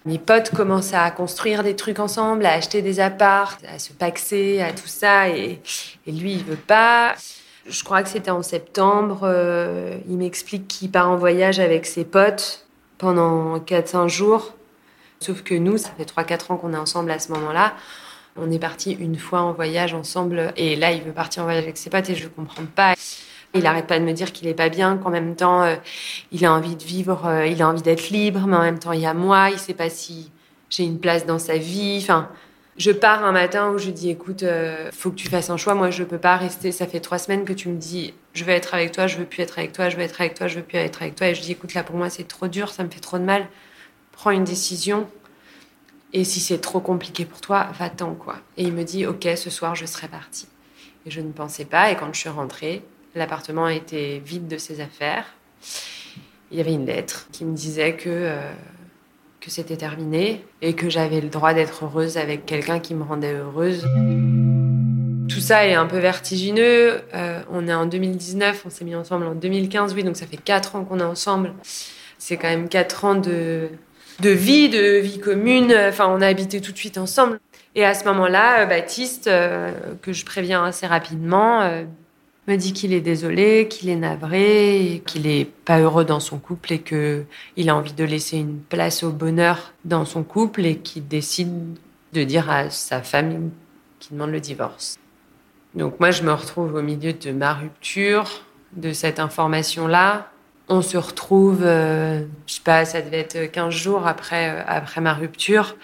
Mes 0.06 0.18
potes 0.18 0.50
commencent 0.50 0.94
à 0.94 1.10
construire 1.10 1.62
des 1.62 1.76
trucs 1.76 1.98
ensemble, 1.98 2.46
à 2.46 2.54
acheter 2.54 2.80
des 2.80 2.98
apparts, 2.98 3.58
à 3.68 3.78
se 3.78 3.92
paxer, 3.92 4.62
à 4.62 4.72
tout 4.72 4.86
ça. 4.86 5.28
Et, 5.28 5.60
lui, 6.06 6.32
il 6.32 6.44
veut 6.44 6.56
pas. 6.56 7.14
Je 7.68 7.84
crois 7.84 8.02
que 8.02 8.08
c'était 8.08 8.30
en 8.30 8.42
septembre. 8.42 9.20
Euh, 9.24 9.98
il 10.08 10.16
m'explique 10.16 10.66
qu'il 10.66 10.90
part 10.90 11.10
en 11.10 11.16
voyage 11.16 11.60
avec 11.60 11.84
ses 11.84 12.04
potes 12.06 12.66
pendant 12.96 13.58
4-5 13.58 14.08
jours. 14.08 14.54
Sauf 15.20 15.42
que 15.42 15.54
nous, 15.54 15.76
ça 15.76 15.90
fait 15.98 16.10
3-4 16.10 16.52
ans 16.52 16.56
qu'on 16.56 16.72
est 16.72 16.78
ensemble 16.78 17.10
à 17.10 17.18
ce 17.18 17.30
moment-là. 17.32 17.74
On 18.36 18.50
est 18.50 18.58
parti 18.58 18.92
une 18.92 19.18
fois 19.18 19.42
en 19.42 19.52
voyage 19.52 19.92
ensemble. 19.92 20.54
Et 20.56 20.74
là, 20.76 20.90
il 20.92 21.02
veut 21.02 21.12
partir 21.12 21.42
en 21.42 21.44
voyage 21.44 21.64
avec 21.64 21.76
ses 21.76 21.90
potes 21.90 22.08
et 22.08 22.14
je 22.14 22.24
ne 22.24 22.30
comprends 22.30 22.64
pas. 22.64 22.94
Il 23.54 23.64
n'arrête 23.64 23.86
pas 23.86 23.98
de 23.98 24.04
me 24.04 24.12
dire 24.12 24.32
qu'il 24.32 24.46
est 24.46 24.54
pas 24.54 24.68
bien, 24.68 24.96
qu'en 24.96 25.10
même 25.10 25.34
temps, 25.34 25.62
euh, 25.62 25.76
il 26.30 26.44
a 26.44 26.52
envie 26.52 26.76
de 26.76 26.84
vivre, 26.84 27.26
euh, 27.26 27.46
il 27.46 27.62
a 27.62 27.68
envie 27.68 27.82
d'être 27.82 28.10
libre, 28.10 28.46
mais 28.46 28.56
en 28.56 28.62
même 28.62 28.78
temps, 28.78 28.92
il 28.92 29.00
y 29.00 29.06
a 29.06 29.14
moi, 29.14 29.50
il 29.50 29.58
sait 29.58 29.74
pas 29.74 29.90
si 29.90 30.30
j'ai 30.70 30.84
une 30.84 31.00
place 31.00 31.26
dans 31.26 31.40
sa 31.40 31.56
vie. 31.56 31.98
Enfin, 32.00 32.28
je 32.76 32.92
pars 32.92 33.24
un 33.24 33.32
matin 33.32 33.70
où 33.70 33.78
je 33.78 33.90
dis, 33.90 34.08
écoute, 34.10 34.44
euh, 34.44 34.90
faut 34.92 35.10
que 35.10 35.16
tu 35.16 35.28
fasses 35.28 35.50
un 35.50 35.56
choix. 35.56 35.74
Moi, 35.74 35.90
je 35.90 36.04
peux 36.04 36.18
pas 36.18 36.36
rester. 36.36 36.70
Ça 36.70 36.86
fait 36.86 37.00
trois 37.00 37.18
semaines 37.18 37.44
que 37.44 37.52
tu 37.52 37.68
me 37.68 37.76
dis, 37.76 38.14
je 38.34 38.44
veux 38.44 38.52
être 38.52 38.72
avec 38.72 38.92
toi, 38.92 39.08
je 39.08 39.18
veux 39.18 39.24
plus 39.24 39.42
être 39.42 39.58
avec 39.58 39.72
toi, 39.72 39.88
je 39.88 39.96
veux 39.96 40.02
être 40.02 40.20
avec 40.20 40.34
toi, 40.34 40.46
je 40.46 40.56
veux 40.56 40.62
plus 40.62 40.78
être 40.78 41.02
avec 41.02 41.16
toi. 41.16 41.26
Et 41.28 41.34
je 41.34 41.42
dis, 41.42 41.52
écoute, 41.52 41.74
là, 41.74 41.82
pour 41.82 41.96
moi, 41.96 42.08
c'est 42.08 42.28
trop 42.28 42.46
dur, 42.46 42.70
ça 42.70 42.84
me 42.84 42.88
fait 42.88 43.00
trop 43.00 43.18
de 43.18 43.24
mal. 43.24 43.48
Prends 44.12 44.30
une 44.30 44.44
décision. 44.44 45.08
Et 46.12 46.24
si 46.24 46.40
c'est 46.40 46.58
trop 46.60 46.80
compliqué 46.80 47.24
pour 47.24 47.40
toi, 47.40 47.68
va-t'en, 47.78 48.14
quoi. 48.14 48.36
Et 48.56 48.62
il 48.62 48.72
me 48.72 48.84
dit, 48.84 49.06
ok, 49.06 49.28
ce 49.36 49.50
soir, 49.50 49.74
je 49.74 49.86
serai 49.86 50.08
partie. 50.08 50.48
Et 51.04 51.10
je 51.10 51.20
ne 51.20 51.32
pensais 51.32 51.64
pas. 51.64 51.90
Et 51.90 51.96
quand 51.96 52.12
je 52.12 52.20
suis 52.20 52.28
rentrée, 52.28 52.82
L'appartement 53.14 53.68
était 53.68 54.22
vide 54.24 54.46
de 54.46 54.56
ses 54.56 54.80
affaires. 54.80 55.24
Il 56.50 56.58
y 56.58 56.60
avait 56.60 56.72
une 56.72 56.86
lettre 56.86 57.28
qui 57.32 57.44
me 57.44 57.54
disait 57.54 57.94
que, 57.94 58.08
euh, 58.08 58.52
que 59.40 59.50
c'était 59.50 59.76
terminé 59.76 60.44
et 60.62 60.74
que 60.74 60.88
j'avais 60.88 61.20
le 61.20 61.28
droit 61.28 61.52
d'être 61.52 61.84
heureuse 61.84 62.16
avec 62.16 62.46
quelqu'un 62.46 62.78
qui 62.78 62.94
me 62.94 63.02
rendait 63.02 63.34
heureuse. 63.34 63.84
Tout 65.28 65.40
ça 65.40 65.66
est 65.66 65.74
un 65.74 65.86
peu 65.86 65.98
vertigineux. 65.98 67.00
Euh, 67.14 67.40
on 67.50 67.66
est 67.66 67.74
en 67.74 67.86
2019, 67.86 68.62
on 68.66 68.70
s'est 68.70 68.84
mis 68.84 68.94
ensemble 68.94 69.26
en 69.26 69.34
2015, 69.34 69.94
oui, 69.94 70.04
donc 70.04 70.16
ça 70.16 70.26
fait 70.26 70.36
quatre 70.36 70.76
ans 70.76 70.84
qu'on 70.84 71.00
est 71.00 71.04
ensemble. 71.04 71.52
C'est 72.18 72.36
quand 72.36 72.48
même 72.48 72.68
quatre 72.68 73.04
ans 73.04 73.14
de, 73.14 73.68
de 74.20 74.30
vie, 74.30 74.68
de 74.68 74.98
vie 74.98 75.18
commune. 75.18 75.72
Enfin, 75.72 76.06
on 76.08 76.20
a 76.20 76.26
habité 76.26 76.60
tout 76.60 76.72
de 76.72 76.76
suite 76.78 76.98
ensemble. 76.98 77.40
Et 77.74 77.84
à 77.84 77.94
ce 77.94 78.04
moment-là, 78.04 78.66
Baptiste, 78.66 79.28
euh, 79.28 79.72
que 80.02 80.12
je 80.12 80.24
préviens 80.24 80.64
assez 80.64 80.86
rapidement, 80.86 81.62
me 82.50 82.56
dit 82.56 82.72
qu'il 82.72 82.92
est 82.92 83.00
désolé, 83.00 83.68
qu'il 83.68 83.88
est 83.88 83.96
navré, 83.96 85.02
qu'il 85.06 85.26
est 85.28 85.44
pas 85.44 85.78
heureux 85.78 86.04
dans 86.04 86.18
son 86.18 86.38
couple 86.38 86.72
et 86.72 86.80
que 86.80 87.24
il 87.56 87.70
a 87.70 87.76
envie 87.76 87.92
de 87.92 88.04
laisser 88.04 88.38
une 88.38 88.58
place 88.58 89.04
au 89.04 89.10
bonheur 89.10 89.72
dans 89.84 90.04
son 90.04 90.24
couple 90.24 90.66
et 90.66 90.78
qu'il 90.78 91.06
décide 91.06 91.78
de 92.12 92.24
dire 92.24 92.50
à 92.50 92.68
sa 92.70 93.02
femme 93.02 93.50
qu'il 94.00 94.16
demande 94.16 94.32
le 94.32 94.40
divorce. 94.40 94.98
Donc 95.74 96.00
moi, 96.00 96.10
je 96.10 96.24
me 96.24 96.32
retrouve 96.32 96.74
au 96.74 96.82
milieu 96.82 97.12
de 97.12 97.30
ma 97.30 97.54
rupture, 97.54 98.42
de 98.72 98.92
cette 98.92 99.20
information-là. 99.20 100.28
On 100.68 100.82
se 100.82 100.96
retrouve, 100.96 101.62
euh, 101.62 102.24
je 102.46 102.54
sais 102.54 102.62
pas, 102.62 102.84
ça 102.84 103.00
devait 103.00 103.20
être 103.20 103.50
15 103.50 103.72
jours 103.72 104.06
après, 104.08 104.50
euh, 104.50 104.62
après 104.66 105.00
ma 105.00 105.14
rupture. 105.14 105.76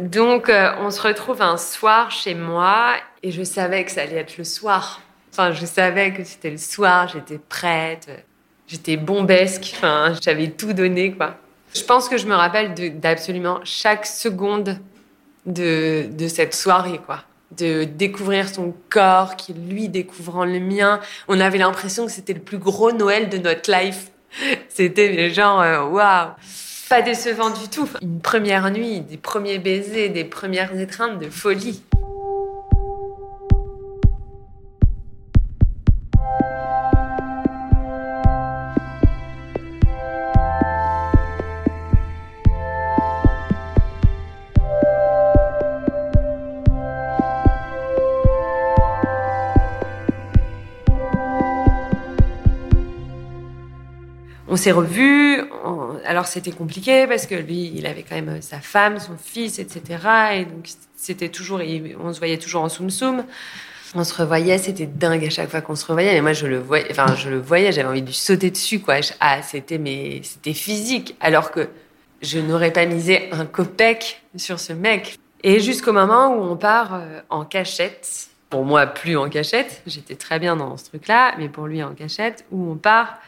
Donc, 0.00 0.48
euh, 0.48 0.70
on 0.80 0.90
se 0.90 1.00
retrouve 1.00 1.42
un 1.42 1.56
soir 1.56 2.12
chez 2.12 2.34
moi 2.34 2.94
et 3.22 3.32
je 3.32 3.42
savais 3.42 3.84
que 3.84 3.90
ça 3.90 4.02
allait 4.02 4.16
être 4.16 4.38
le 4.38 4.44
soir. 4.44 5.00
Enfin, 5.38 5.52
je 5.52 5.66
savais 5.66 6.12
que 6.12 6.24
c'était 6.24 6.50
le 6.50 6.56
soir, 6.56 7.06
j'étais 7.06 7.38
prête, 7.38 8.08
j'étais 8.66 8.96
bombesque, 8.96 9.72
enfin, 9.76 10.12
j'avais 10.20 10.48
tout 10.48 10.72
donné, 10.72 11.12
quoi. 11.12 11.36
Je 11.76 11.82
pense 11.84 12.08
que 12.08 12.16
je 12.16 12.26
me 12.26 12.34
rappelle 12.34 12.74
d'absolument 12.98 13.60
chaque 13.62 14.04
seconde 14.04 14.80
de, 15.46 16.08
de 16.10 16.26
cette 16.26 16.54
soirée, 16.54 16.98
quoi 17.06 17.22
de 17.56 17.84
découvrir 17.84 18.48
son 18.48 18.74
corps, 18.90 19.36
qui 19.36 19.54
lui 19.54 19.88
découvrant 19.88 20.44
le 20.44 20.58
mien. 20.58 21.00
On 21.28 21.38
avait 21.40 21.58
l'impression 21.58 22.04
que 22.04 22.12
c'était 22.12 22.34
le 22.34 22.40
plus 22.40 22.58
gros 22.58 22.90
Noël 22.90 23.28
de 23.28 23.38
notre 23.38 23.70
life. 23.72 24.10
C'était 24.68 25.30
genre, 25.30 25.62
euh, 25.62 25.84
waouh! 25.84 26.32
Pas 26.90 27.00
décevant 27.00 27.50
du 27.50 27.68
tout. 27.68 27.88
Une 28.02 28.20
première 28.20 28.70
nuit, 28.70 29.00
des 29.00 29.16
premiers 29.16 29.58
baisers, 29.58 30.10
des 30.10 30.24
premières 30.24 30.78
étreintes 30.78 31.18
de 31.18 31.30
folie. 31.30 31.82
On 54.48 54.56
s'est 54.56 54.72
revus. 54.72 55.42
Alors 56.04 56.26
c'était 56.26 56.52
compliqué 56.52 57.06
parce 57.06 57.26
que 57.26 57.34
lui, 57.34 57.72
il 57.74 57.86
avait 57.86 58.02
quand 58.02 58.14
même 58.14 58.40
sa 58.42 58.60
femme, 58.60 58.98
son 58.98 59.16
fils, 59.16 59.58
etc. 59.58 59.82
Et 60.34 60.44
donc 60.44 60.68
c'était 60.96 61.28
toujours, 61.28 61.60
on 62.02 62.12
se 62.12 62.18
voyait 62.18 62.38
toujours 62.38 62.62
en 62.62 62.68
soum 62.68 62.90
soum. 62.90 63.24
On 63.94 64.04
se 64.04 64.14
revoyait, 64.14 64.58
c'était 64.58 64.86
dingue 64.86 65.24
à 65.24 65.30
chaque 65.30 65.48
fois 65.48 65.62
qu'on 65.62 65.74
se 65.74 65.86
revoyait. 65.86 66.12
Mais 66.12 66.20
moi, 66.20 66.34
je 66.34 66.46
le 66.46 66.58
voyais, 66.58 66.86
enfin, 66.90 67.14
je 67.16 67.30
le 67.30 67.38
voyais, 67.38 67.72
j'avais 67.72 67.88
envie 67.88 68.02
de 68.02 68.08
lui 68.08 68.14
sauter 68.14 68.50
dessus, 68.50 68.80
quoi. 68.80 68.96
Ah, 69.20 69.40
c'était, 69.42 69.78
mais 69.78 70.20
c'était 70.22 70.52
physique. 70.52 71.16
Alors 71.20 71.50
que 71.50 71.70
je 72.20 72.38
n'aurais 72.38 72.70
pas 72.70 72.84
misé 72.84 73.30
un 73.32 73.46
copec 73.46 74.22
sur 74.36 74.60
ce 74.60 74.74
mec. 74.74 75.18
Et 75.42 75.60
jusqu'au 75.60 75.92
moment 75.92 76.34
où 76.34 76.42
on 76.42 76.56
part 76.56 76.94
euh, 76.94 77.20
en 77.30 77.44
cachette. 77.44 78.28
Pour 78.50 78.64
moi, 78.64 78.86
plus 78.86 79.16
en 79.16 79.28
cachette. 79.28 79.82
J'étais 79.86 80.16
très 80.16 80.38
bien 80.38 80.56
dans 80.56 80.76
ce 80.76 80.86
truc-là, 80.86 81.34
mais 81.38 81.48
pour 81.48 81.66
lui 81.66 81.82
en 81.82 81.94
cachette, 81.94 82.44
où 82.50 82.72
on 82.72 82.76
part 82.76 83.18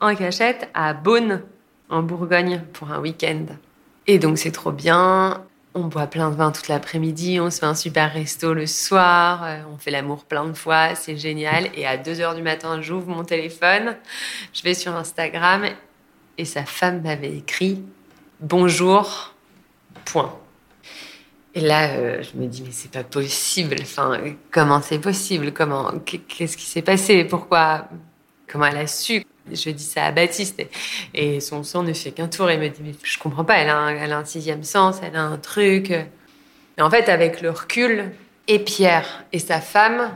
en 0.00 0.14
cachette 0.14 0.68
à 0.74 0.94
Beaune, 0.94 1.42
en 1.88 2.02
Bourgogne, 2.02 2.62
pour 2.72 2.90
un 2.90 3.00
week-end. 3.00 3.46
Et 4.06 4.18
donc 4.18 4.38
c'est 4.38 4.50
trop 4.50 4.72
bien. 4.72 5.44
On 5.74 5.84
boit 5.84 6.08
plein 6.08 6.30
de 6.30 6.34
vin 6.34 6.50
toute 6.50 6.66
l'après-midi, 6.66 7.38
on 7.38 7.48
se 7.48 7.60
fait 7.60 7.66
un 7.66 7.76
super 7.76 8.12
resto 8.12 8.54
le 8.54 8.66
soir, 8.66 9.44
euh, 9.44 9.58
on 9.72 9.78
fait 9.78 9.92
l'amour 9.92 10.24
plein 10.24 10.44
de 10.46 10.52
fois, 10.52 10.96
c'est 10.96 11.16
génial. 11.16 11.70
Et 11.76 11.86
à 11.86 11.96
2 11.96 12.20
heures 12.20 12.34
du 12.34 12.42
matin, 12.42 12.82
j'ouvre 12.82 13.06
mon 13.06 13.22
téléphone, 13.22 13.96
je 14.52 14.62
vais 14.62 14.74
sur 14.74 14.96
Instagram 14.96 15.66
et 16.38 16.44
sa 16.44 16.64
femme 16.64 17.02
m'avait 17.02 17.36
écrit 17.36 17.84
Bonjour, 18.40 19.34
point. 20.06 20.34
Et 21.54 21.60
là, 21.60 21.90
euh, 21.90 22.22
je 22.22 22.40
me 22.40 22.46
dis, 22.46 22.62
mais 22.62 22.70
c'est 22.72 22.90
pas 22.90 23.04
possible. 23.04 23.76
Enfin, 23.82 24.18
comment 24.50 24.80
c'est 24.80 24.98
possible? 24.98 25.52
Comment 25.52 25.92
Qu'est-ce 26.04 26.56
qui 26.56 26.64
s'est 26.64 26.82
passé? 26.82 27.24
Pourquoi? 27.24 27.88
Comment 28.48 28.66
elle 28.66 28.78
a 28.78 28.86
su? 28.86 29.24
Je 29.54 29.70
dis 29.70 29.84
ça 29.84 30.04
à 30.04 30.12
Baptiste 30.12 30.62
et, 31.14 31.40
son 31.40 31.62
sang 31.62 31.82
ne 31.82 31.92
fait 31.92 32.10
qu'un 32.10 32.28
tour. 32.28 32.50
Il 32.50 32.58
me 32.58 32.68
dit 32.68 32.80
mais 32.82 32.94
je 33.02 33.18
comprends 33.18 33.44
pas. 33.44 33.58
Elle 33.58 33.68
a, 33.68 34.16
un, 34.16 34.24
sixième 34.24 34.64
sens, 34.64 34.96
elle 35.02 35.16
a 35.16 35.22
un 35.22 35.38
truc. 35.38 35.90
Et 35.90 36.82
en 36.82 36.90
fait, 36.90 37.08
avec 37.08 37.40
le 37.40 37.50
recul, 37.50 38.10
et 38.48 38.58
Pierre 38.58 39.24
et 39.32 39.38
sa 39.38 39.60
femme 39.60 40.10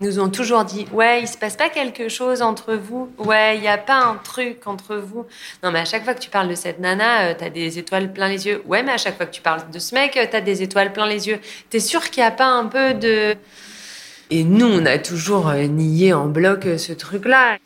nous 0.00 0.18
ont 0.18 0.28
toujours 0.28 0.64
dit 0.64 0.86
ouais, 0.92 1.20
il 1.22 1.28
se 1.28 1.38
passe 1.38 1.56
pas 1.56 1.68
quelque 1.68 2.08
chose 2.08 2.42
entre 2.42 2.74
vous. 2.74 3.10
Ouais, 3.18 3.56
il 3.56 3.62
y 3.62 3.68
a 3.68 3.78
pas 3.78 4.02
un 4.04 4.16
truc 4.16 4.66
entre 4.66 4.96
vous. 4.96 5.26
Non, 5.62 5.70
mais 5.70 5.80
à 5.80 5.84
chaque 5.84 6.04
fois 6.04 6.14
que 6.14 6.20
tu 6.20 6.30
parles 6.30 6.48
de 6.48 6.54
cette 6.54 6.78
nana, 6.78 7.28
euh, 7.28 7.34
t'as 7.36 7.50
des 7.50 7.78
étoiles 7.78 8.12
plein 8.12 8.28
les 8.28 8.46
yeux. 8.46 8.62
Ouais, 8.66 8.82
mais 8.82 8.92
à 8.92 8.98
chaque 8.98 9.16
fois 9.16 9.26
que 9.26 9.34
tu 9.34 9.42
parles 9.42 9.70
de 9.70 9.78
ce 9.78 9.94
mec, 9.94 10.16
euh, 10.16 10.26
t'as 10.30 10.40
des 10.40 10.62
étoiles 10.62 10.92
plein 10.92 11.06
les 11.06 11.28
yeux. 11.28 11.38
T'es 11.70 11.80
sûr 11.80 12.10
qu'il 12.10 12.22
y 12.22 12.26
a 12.26 12.30
pas 12.30 12.48
un 12.48 12.66
peu 12.66 12.94
de 12.94 13.36
et 14.30 14.42
nous, 14.42 14.66
on 14.66 14.86
a 14.86 14.98
toujours 14.98 15.48
euh, 15.48 15.64
nié 15.64 16.12
en 16.12 16.26
bloc 16.26 16.66
ce 16.78 16.92
truc-là. 16.92 17.58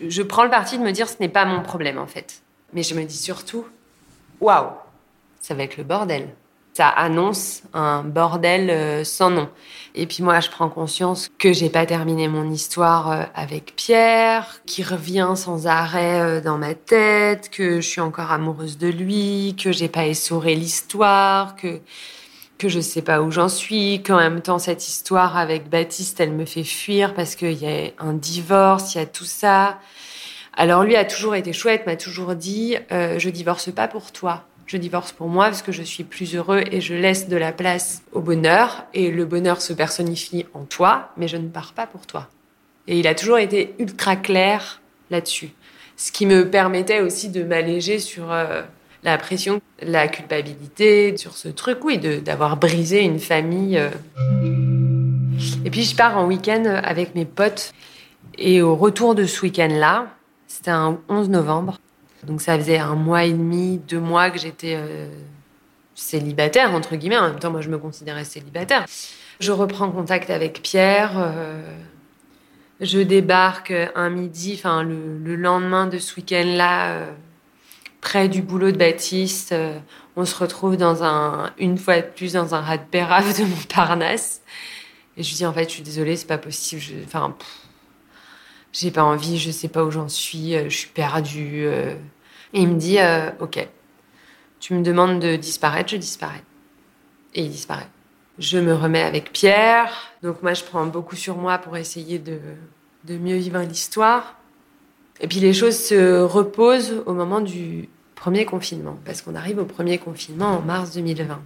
Je 0.00 0.22
prends 0.22 0.44
le 0.44 0.50
parti 0.50 0.78
de 0.78 0.82
me 0.82 0.92
dire 0.92 1.08
ce 1.08 1.16
n'est 1.20 1.28
pas 1.28 1.44
mon 1.44 1.62
problème 1.62 1.98
en 1.98 2.06
fait. 2.06 2.42
Mais 2.72 2.82
je 2.82 2.94
me 2.94 3.04
dis 3.04 3.16
surtout, 3.16 3.66
waouh, 4.40 4.70
ça 5.40 5.54
va 5.54 5.62
être 5.62 5.76
le 5.76 5.84
bordel. 5.84 6.28
Ça 6.72 6.88
annonce 6.88 7.62
un 7.72 8.02
bordel 8.02 8.68
euh, 8.68 9.04
sans 9.04 9.30
nom. 9.30 9.48
Et 9.94 10.06
puis 10.06 10.24
moi, 10.24 10.40
je 10.40 10.50
prends 10.50 10.68
conscience 10.68 11.30
que 11.38 11.52
j'ai 11.52 11.70
pas 11.70 11.86
terminé 11.86 12.26
mon 12.26 12.50
histoire 12.50 13.12
euh, 13.12 13.22
avec 13.36 13.76
Pierre, 13.76 14.60
qui 14.66 14.82
revient 14.82 15.34
sans 15.36 15.68
arrêt 15.68 16.20
euh, 16.20 16.40
dans 16.40 16.58
ma 16.58 16.74
tête, 16.74 17.48
que 17.50 17.76
je 17.80 17.88
suis 17.88 18.00
encore 18.00 18.32
amoureuse 18.32 18.76
de 18.76 18.88
lui, 18.88 19.54
que 19.56 19.70
j'ai 19.70 19.88
pas 19.88 20.06
essoré 20.06 20.56
l'histoire, 20.56 21.54
que 21.54 21.80
que 22.58 22.68
je 22.68 22.80
sais 22.80 23.02
pas 23.02 23.20
où 23.20 23.30
j'en 23.30 23.48
suis, 23.48 24.02
qu'en 24.02 24.16
même 24.16 24.40
temps 24.40 24.58
cette 24.58 24.86
histoire 24.86 25.36
avec 25.36 25.68
Baptiste, 25.68 26.20
elle 26.20 26.32
me 26.32 26.44
fait 26.44 26.64
fuir 26.64 27.14
parce 27.14 27.34
qu'il 27.34 27.52
y 27.52 27.66
a 27.66 27.90
un 27.98 28.12
divorce, 28.12 28.94
il 28.94 28.98
y 28.98 29.00
a 29.00 29.06
tout 29.06 29.24
ça. 29.24 29.78
Alors 30.56 30.84
lui 30.84 30.96
a 30.96 31.04
toujours 31.04 31.34
été 31.34 31.52
chouette, 31.52 31.86
m'a 31.86 31.96
toujours 31.96 32.34
dit 32.34 32.76
euh, 32.92 33.18
je 33.18 33.28
divorce 33.28 33.72
pas 33.72 33.88
pour 33.88 34.12
toi, 34.12 34.44
je 34.66 34.76
divorce 34.76 35.12
pour 35.12 35.28
moi 35.28 35.46
parce 35.46 35.62
que 35.62 35.72
je 35.72 35.82
suis 35.82 36.04
plus 36.04 36.36
heureux 36.36 36.62
et 36.70 36.80
je 36.80 36.94
laisse 36.94 37.28
de 37.28 37.36
la 37.36 37.52
place 37.52 38.02
au 38.12 38.20
bonheur 38.20 38.84
et 38.94 39.10
le 39.10 39.24
bonheur 39.24 39.60
se 39.60 39.72
personnifie 39.72 40.46
en 40.54 40.64
toi, 40.64 41.10
mais 41.16 41.28
je 41.28 41.36
ne 41.36 41.48
pars 41.48 41.72
pas 41.72 41.86
pour 41.86 42.06
toi. 42.06 42.28
Et 42.86 42.98
il 42.98 43.06
a 43.06 43.14
toujours 43.14 43.38
été 43.38 43.74
ultra 43.78 44.14
clair 44.14 44.80
là-dessus, 45.10 45.50
ce 45.96 46.12
qui 46.12 46.24
me 46.24 46.48
permettait 46.48 47.00
aussi 47.00 47.30
de 47.30 47.42
m'alléger 47.42 47.98
sur 47.98 48.32
euh, 48.32 48.62
la 49.04 49.18
pression, 49.18 49.60
la 49.82 50.08
culpabilité 50.08 51.16
sur 51.16 51.36
ce 51.36 51.48
truc, 51.48 51.84
oui, 51.84 51.98
d'avoir 51.98 52.56
brisé 52.56 53.02
une 53.02 53.18
famille. 53.18 53.78
Euh. 53.78 53.90
Et 55.64 55.70
puis 55.70 55.82
je 55.82 55.94
pars 55.94 56.16
en 56.16 56.26
week-end 56.26 56.64
avec 56.82 57.14
mes 57.14 57.26
potes. 57.26 57.72
Et 58.38 58.62
au 58.62 58.74
retour 58.74 59.14
de 59.14 59.26
ce 59.26 59.42
week-end-là, 59.42 60.08
c'était 60.48 60.70
un 60.70 60.98
11 61.08 61.28
novembre. 61.28 61.78
Donc 62.24 62.40
ça 62.40 62.58
faisait 62.58 62.78
un 62.78 62.94
mois 62.94 63.24
et 63.24 63.32
demi, 63.32 63.78
deux 63.86 64.00
mois 64.00 64.30
que 64.30 64.38
j'étais 64.38 64.76
euh, 64.76 65.08
célibataire, 65.94 66.74
entre 66.74 66.96
guillemets. 66.96 67.18
En 67.18 67.28
même 67.28 67.38
temps, 67.38 67.50
moi, 67.50 67.60
je 67.60 67.68
me 67.68 67.78
considérais 67.78 68.24
célibataire. 68.24 68.86
Je 69.38 69.52
reprends 69.52 69.90
contact 69.90 70.30
avec 70.30 70.62
Pierre. 70.62 71.12
Euh, 71.16 71.60
je 72.80 73.00
débarque 73.00 73.74
un 73.94 74.08
midi, 74.08 74.54
enfin 74.56 74.82
le, 74.82 75.18
le, 75.22 75.36
lendemain 75.36 75.86
de 75.86 75.98
ce 75.98 76.16
week-end-là 76.16 77.06
près 78.04 78.28
du 78.28 78.42
boulot 78.42 78.70
de 78.70 78.76
Baptiste. 78.76 79.52
Euh, 79.52 79.78
on 80.14 80.26
se 80.26 80.36
retrouve 80.36 80.76
dans 80.76 81.02
un, 81.02 81.52
une 81.58 81.78
fois 81.78 81.96
de 82.02 82.06
plus 82.06 82.34
dans 82.34 82.54
un 82.54 82.60
rat 82.60 82.76
de 82.76 82.84
pérave 82.84 83.36
de 83.36 83.44
Montparnasse. 83.44 84.42
Et 85.16 85.22
je 85.22 85.30
lui 85.30 85.36
dis 85.36 85.46
en 85.46 85.52
fait, 85.52 85.64
je 85.64 85.70
suis 85.70 85.82
désolée, 85.82 86.14
c'est 86.16 86.26
pas 86.26 86.38
possible. 86.38 86.82
Enfin, 87.06 87.34
j'ai 88.72 88.90
pas 88.90 89.02
envie, 89.02 89.38
je 89.38 89.50
sais 89.50 89.68
pas 89.68 89.82
où 89.82 89.90
j'en 89.90 90.08
suis, 90.08 90.54
euh, 90.54 90.68
je 90.68 90.76
suis 90.76 90.90
perdue. 90.90 91.64
Euh. 91.64 91.94
Et 92.52 92.60
il 92.60 92.68
me 92.68 92.78
dit, 92.78 92.98
ok, 93.40 93.66
tu 94.60 94.74
me 94.74 94.82
demandes 94.84 95.18
de 95.18 95.34
disparaître, 95.34 95.90
je 95.90 95.96
disparais. 95.96 96.44
Et 97.34 97.42
il 97.42 97.50
disparaît. 97.50 97.88
Je 98.38 98.58
me 98.58 98.72
remets 98.74 99.02
avec 99.02 99.32
Pierre. 99.32 99.90
Donc 100.22 100.40
moi, 100.40 100.54
je 100.54 100.62
prends 100.62 100.86
beaucoup 100.86 101.16
sur 101.16 101.36
moi 101.36 101.58
pour 101.58 101.76
essayer 101.76 102.20
de, 102.20 102.38
de 103.02 103.18
mieux 103.18 103.38
vivre 103.38 103.58
l'histoire. 103.58 104.36
Et 105.20 105.26
puis 105.26 105.40
les 105.40 105.52
choses 105.52 105.76
se 105.76 106.22
reposent 106.22 107.02
au 107.06 107.12
moment 107.12 107.40
du 107.40 107.88
premier 108.24 108.46
confinement, 108.46 108.98
parce 109.04 109.20
qu'on 109.20 109.34
arrive 109.34 109.58
au 109.58 109.66
premier 109.66 109.98
confinement 109.98 110.56
en 110.56 110.62
mars 110.62 110.92
2020. 110.92 111.42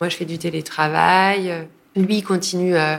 Moi, 0.00 0.08
je 0.08 0.14
fais 0.14 0.24
du 0.24 0.38
télétravail. 0.38 1.66
Lui 1.96 2.22
continue 2.22 2.76
euh, 2.76 2.96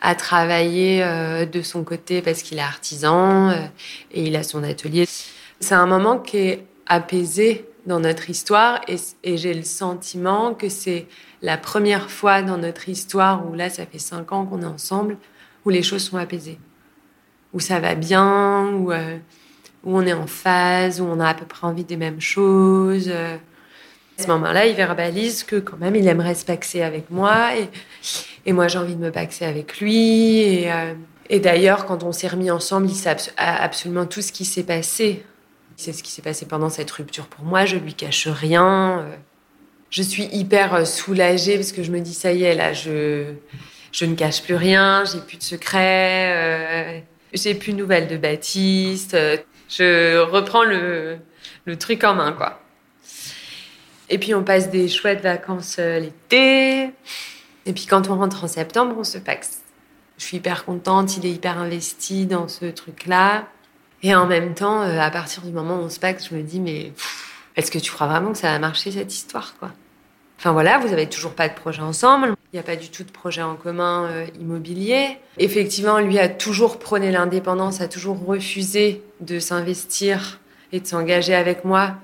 à 0.00 0.14
travailler 0.16 1.04
euh, 1.04 1.46
de 1.46 1.62
son 1.62 1.84
côté 1.84 2.22
parce 2.22 2.42
qu'il 2.42 2.58
est 2.58 2.62
artisan 2.62 3.50
euh, 3.50 3.54
et 4.10 4.24
il 4.24 4.34
a 4.34 4.42
son 4.42 4.64
atelier. 4.64 5.06
C'est 5.60 5.76
un 5.76 5.86
moment 5.86 6.18
qui 6.18 6.38
est 6.38 6.66
apaisé 6.86 7.66
dans 7.86 8.00
notre 8.00 8.28
histoire 8.28 8.80
et, 8.88 9.36
j'ai 9.36 9.54
le 9.54 9.62
sentiment 9.62 10.54
que 10.54 10.68
c'est 10.68 11.06
la 11.40 11.56
première 11.56 12.10
fois 12.10 12.42
dans 12.42 12.58
notre 12.58 12.88
histoire 12.88 13.48
où 13.48 13.54
là, 13.54 13.70
ça 13.70 13.86
fait 13.86 14.00
cinq 14.00 14.32
ans 14.32 14.44
qu'on 14.44 14.62
est 14.62 14.66
ensemble, 14.66 15.18
où 15.64 15.70
les 15.70 15.84
choses 15.84 16.02
sont 16.02 16.16
apaisées 16.16 16.58
où 17.52 17.60
ça 17.60 17.78
va 17.78 17.94
bien, 17.94 18.72
où, 18.72 18.90
où 19.84 19.96
on 19.96 20.02
est 20.02 20.12
en 20.12 20.26
phase, 20.26 21.00
où 21.00 21.04
on 21.04 21.20
a 21.20 21.28
à 21.28 21.34
peu 21.34 21.46
près 21.46 21.66
envie 21.66 21.84
des 21.84 21.96
mêmes 21.96 22.20
choses. 22.20 23.10
À 24.18 24.22
ce 24.22 24.28
moment-là, 24.28 24.66
il 24.66 24.76
verbalise 24.76 25.42
que 25.42 25.56
quand 25.56 25.76
même, 25.76 25.96
il 25.96 26.06
aimerait 26.06 26.36
se 26.36 26.44
paxer 26.44 26.82
avec 26.82 27.10
moi 27.10 27.50
et, 28.46 28.52
moi, 28.52 28.68
j'ai 28.68 28.78
envie 28.78 28.94
de 28.94 29.00
me 29.00 29.10
paxer 29.10 29.44
avec 29.44 29.80
lui. 29.80 30.40
Et, 30.40 30.72
euh, 30.72 30.94
d'ailleurs, 31.40 31.84
quand 31.86 32.04
on 32.04 32.12
s'est 32.12 32.28
remis 32.28 32.50
ensemble, 32.50 32.86
il 32.88 32.94
sait 32.94 33.16
absolument 33.36 34.06
tout 34.06 34.22
ce 34.22 34.30
qui 34.30 34.44
s'est 34.44 34.62
passé. 34.62 35.24
C'est 35.76 35.92
ce 35.92 36.04
qui 36.04 36.12
s'est 36.12 36.22
passé 36.22 36.46
pendant 36.46 36.68
cette 36.68 36.90
rupture 36.92 37.26
pour 37.26 37.44
moi. 37.44 37.64
Je 37.64 37.76
lui 37.76 37.94
cache 37.94 38.28
rien. 38.28 39.00
Euh, 39.00 39.16
Je 39.90 40.02
suis 40.02 40.28
hyper 40.30 40.86
soulagée 40.86 41.56
parce 41.56 41.72
que 41.72 41.82
je 41.82 41.90
me 41.90 41.98
dis, 42.00 42.14
ça 42.14 42.32
y 42.32 42.44
est, 42.44 42.54
là, 42.54 42.72
je, 42.72 43.32
je 43.90 44.04
ne 44.04 44.14
cache 44.14 44.42
plus 44.42 44.54
rien, 44.54 45.04
j'ai 45.04 45.20
plus 45.20 45.38
de 45.38 45.42
secrets, 45.42 47.04
j'ai 47.32 47.54
plus 47.54 47.72
de 47.72 47.78
nouvelles 47.78 48.06
de 48.06 48.16
Baptiste. 48.16 49.16
Je 49.68 50.18
reprends 50.18 50.64
le, 50.64 51.18
truc 51.78 52.04
en 52.04 52.14
main, 52.14 52.32
quoi. 52.32 52.60
Et 54.10 54.18
puis 54.18 54.34
on 54.34 54.44
passe 54.44 54.70
des 54.70 54.88
chouettes 54.88 55.22
vacances 55.22 55.78
l'été. 55.78 56.90
Et 57.66 57.72
puis 57.72 57.86
quand 57.86 58.08
on 58.10 58.16
rentre 58.16 58.44
en 58.44 58.48
septembre, 58.48 58.96
on 58.98 59.04
se 59.04 59.18
paxe. 59.18 59.62
Je 60.18 60.24
suis 60.24 60.36
hyper 60.36 60.64
contente, 60.64 61.16
il 61.16 61.26
est 61.26 61.32
hyper 61.32 61.58
investi 61.58 62.26
dans 62.26 62.48
ce 62.48 62.66
truc-là. 62.66 63.48
Et 64.02 64.14
en 64.14 64.26
même 64.26 64.54
temps, 64.54 64.82
euh, 64.82 65.00
à 65.00 65.10
partir 65.10 65.42
du 65.42 65.50
moment 65.50 65.76
où 65.76 65.84
on 65.84 65.88
se 65.88 65.98
paxe, 65.98 66.28
je 66.28 66.36
me 66.36 66.42
dis, 66.42 66.60
mais 66.60 66.92
est-ce 67.56 67.70
que 67.70 67.78
tu 67.78 67.90
crois 67.90 68.06
vraiment 68.06 68.32
que 68.32 68.38
ça 68.38 68.52
va 68.52 68.58
marcher 68.58 68.92
cette 68.92 69.12
histoire, 69.12 69.54
quoi? 69.58 69.70
Enfin 70.38 70.52
voilà, 70.52 70.78
vous 70.78 70.92
avez 70.92 71.08
toujours 71.08 71.32
pas 71.32 71.48
de 71.48 71.54
projet 71.54 71.82
ensemble. 71.82 72.34
Il 72.52 72.56
n'y 72.56 72.60
a 72.60 72.62
pas 72.62 72.76
du 72.76 72.90
tout 72.90 73.02
de 73.02 73.10
projet 73.10 73.42
en 73.42 73.56
commun 73.56 74.04
euh, 74.10 74.26
immobilier. 74.38 75.18
Effectivement, 75.38 75.98
lui 75.98 76.18
a 76.18 76.28
toujours 76.28 76.78
prôné 76.78 77.10
l'indépendance, 77.10 77.80
a 77.80 77.88
toujours 77.88 78.24
refusé 78.24 79.02
de 79.20 79.38
s'investir 79.38 80.40
et 80.72 80.80
de 80.80 80.86
s'engager 80.86 81.34
avec 81.34 81.64
moi. 81.64 81.94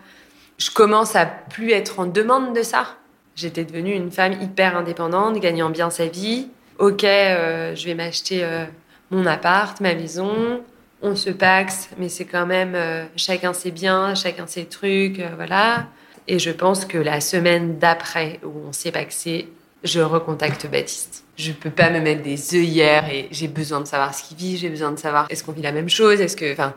Je 0.59 0.71
commence 0.71 1.17
à 1.17 1.27
plus 1.27 1.71
être 1.73 2.01
en 2.01 2.07
demande 2.07 2.57
de 2.57 2.63
ça. 2.63 2.97
J'étais 3.37 3.65
devenue 3.65 3.93
une 3.93 4.11
femme 4.11 4.33
hyper 4.41 4.77
indépendante, 4.77 5.39
gagnant 5.39 5.71
bien 5.71 5.91
sa 5.91 6.07
vie. 6.07 6.49
Ok, 6.79 7.05
euh, 7.05 7.75
je 7.75 7.85
vais 7.87 7.95
m'acheter 7.95 8.43
euh, 8.43 8.65
mon 9.11 9.27
appart, 9.27 9.79
ma 9.81 9.95
maison. 9.95 10.63
On 11.03 11.17
se 11.17 11.31
paxe, 11.31 11.91
mais 11.99 12.09
c'est 12.09 12.27
quand 12.27 12.45
même 12.45 12.77
chacun 13.17 13.55
ses 13.55 13.71
biens, 13.71 14.15
chacun 14.15 14.47
ses 14.47 14.67
trucs, 14.67 15.23
voilà. 15.37 15.87
Et 16.29 16.39
je 16.39 16.51
pense 16.51 16.85
que 16.85 16.99
la 16.99 17.21
semaine 17.21 17.79
d'après 17.79 18.41
où 18.45 18.53
on 18.69 18.73
s'est 18.73 18.93
paxé, 18.93 19.49
je 19.83 20.01
recontacte 20.01 20.71
Baptiste. 20.71 21.25
Je 21.37 21.53
peux 21.53 21.71
pas 21.71 21.91
me 21.91 22.01
mettre 22.01 22.23
des 22.23 22.55
œillères 22.55 23.11
et 23.11 23.29
j'ai 23.31 23.49
besoin 23.49 23.81
de 23.81 23.87
savoir 23.87 24.15
ce 24.15 24.23
qu'il 24.23 24.37
vit, 24.37 24.57
j'ai 24.59 24.69
besoin 24.69 24.93
de 24.93 24.99
savoir 24.99 25.27
est-ce 25.31 25.43
qu'on 25.43 25.53
vit 25.53 25.63
la 25.63 25.73
même 25.73 25.89
chose, 25.89 26.21
est-ce 26.21 26.37
que, 26.37 26.53
enfin, 26.53 26.75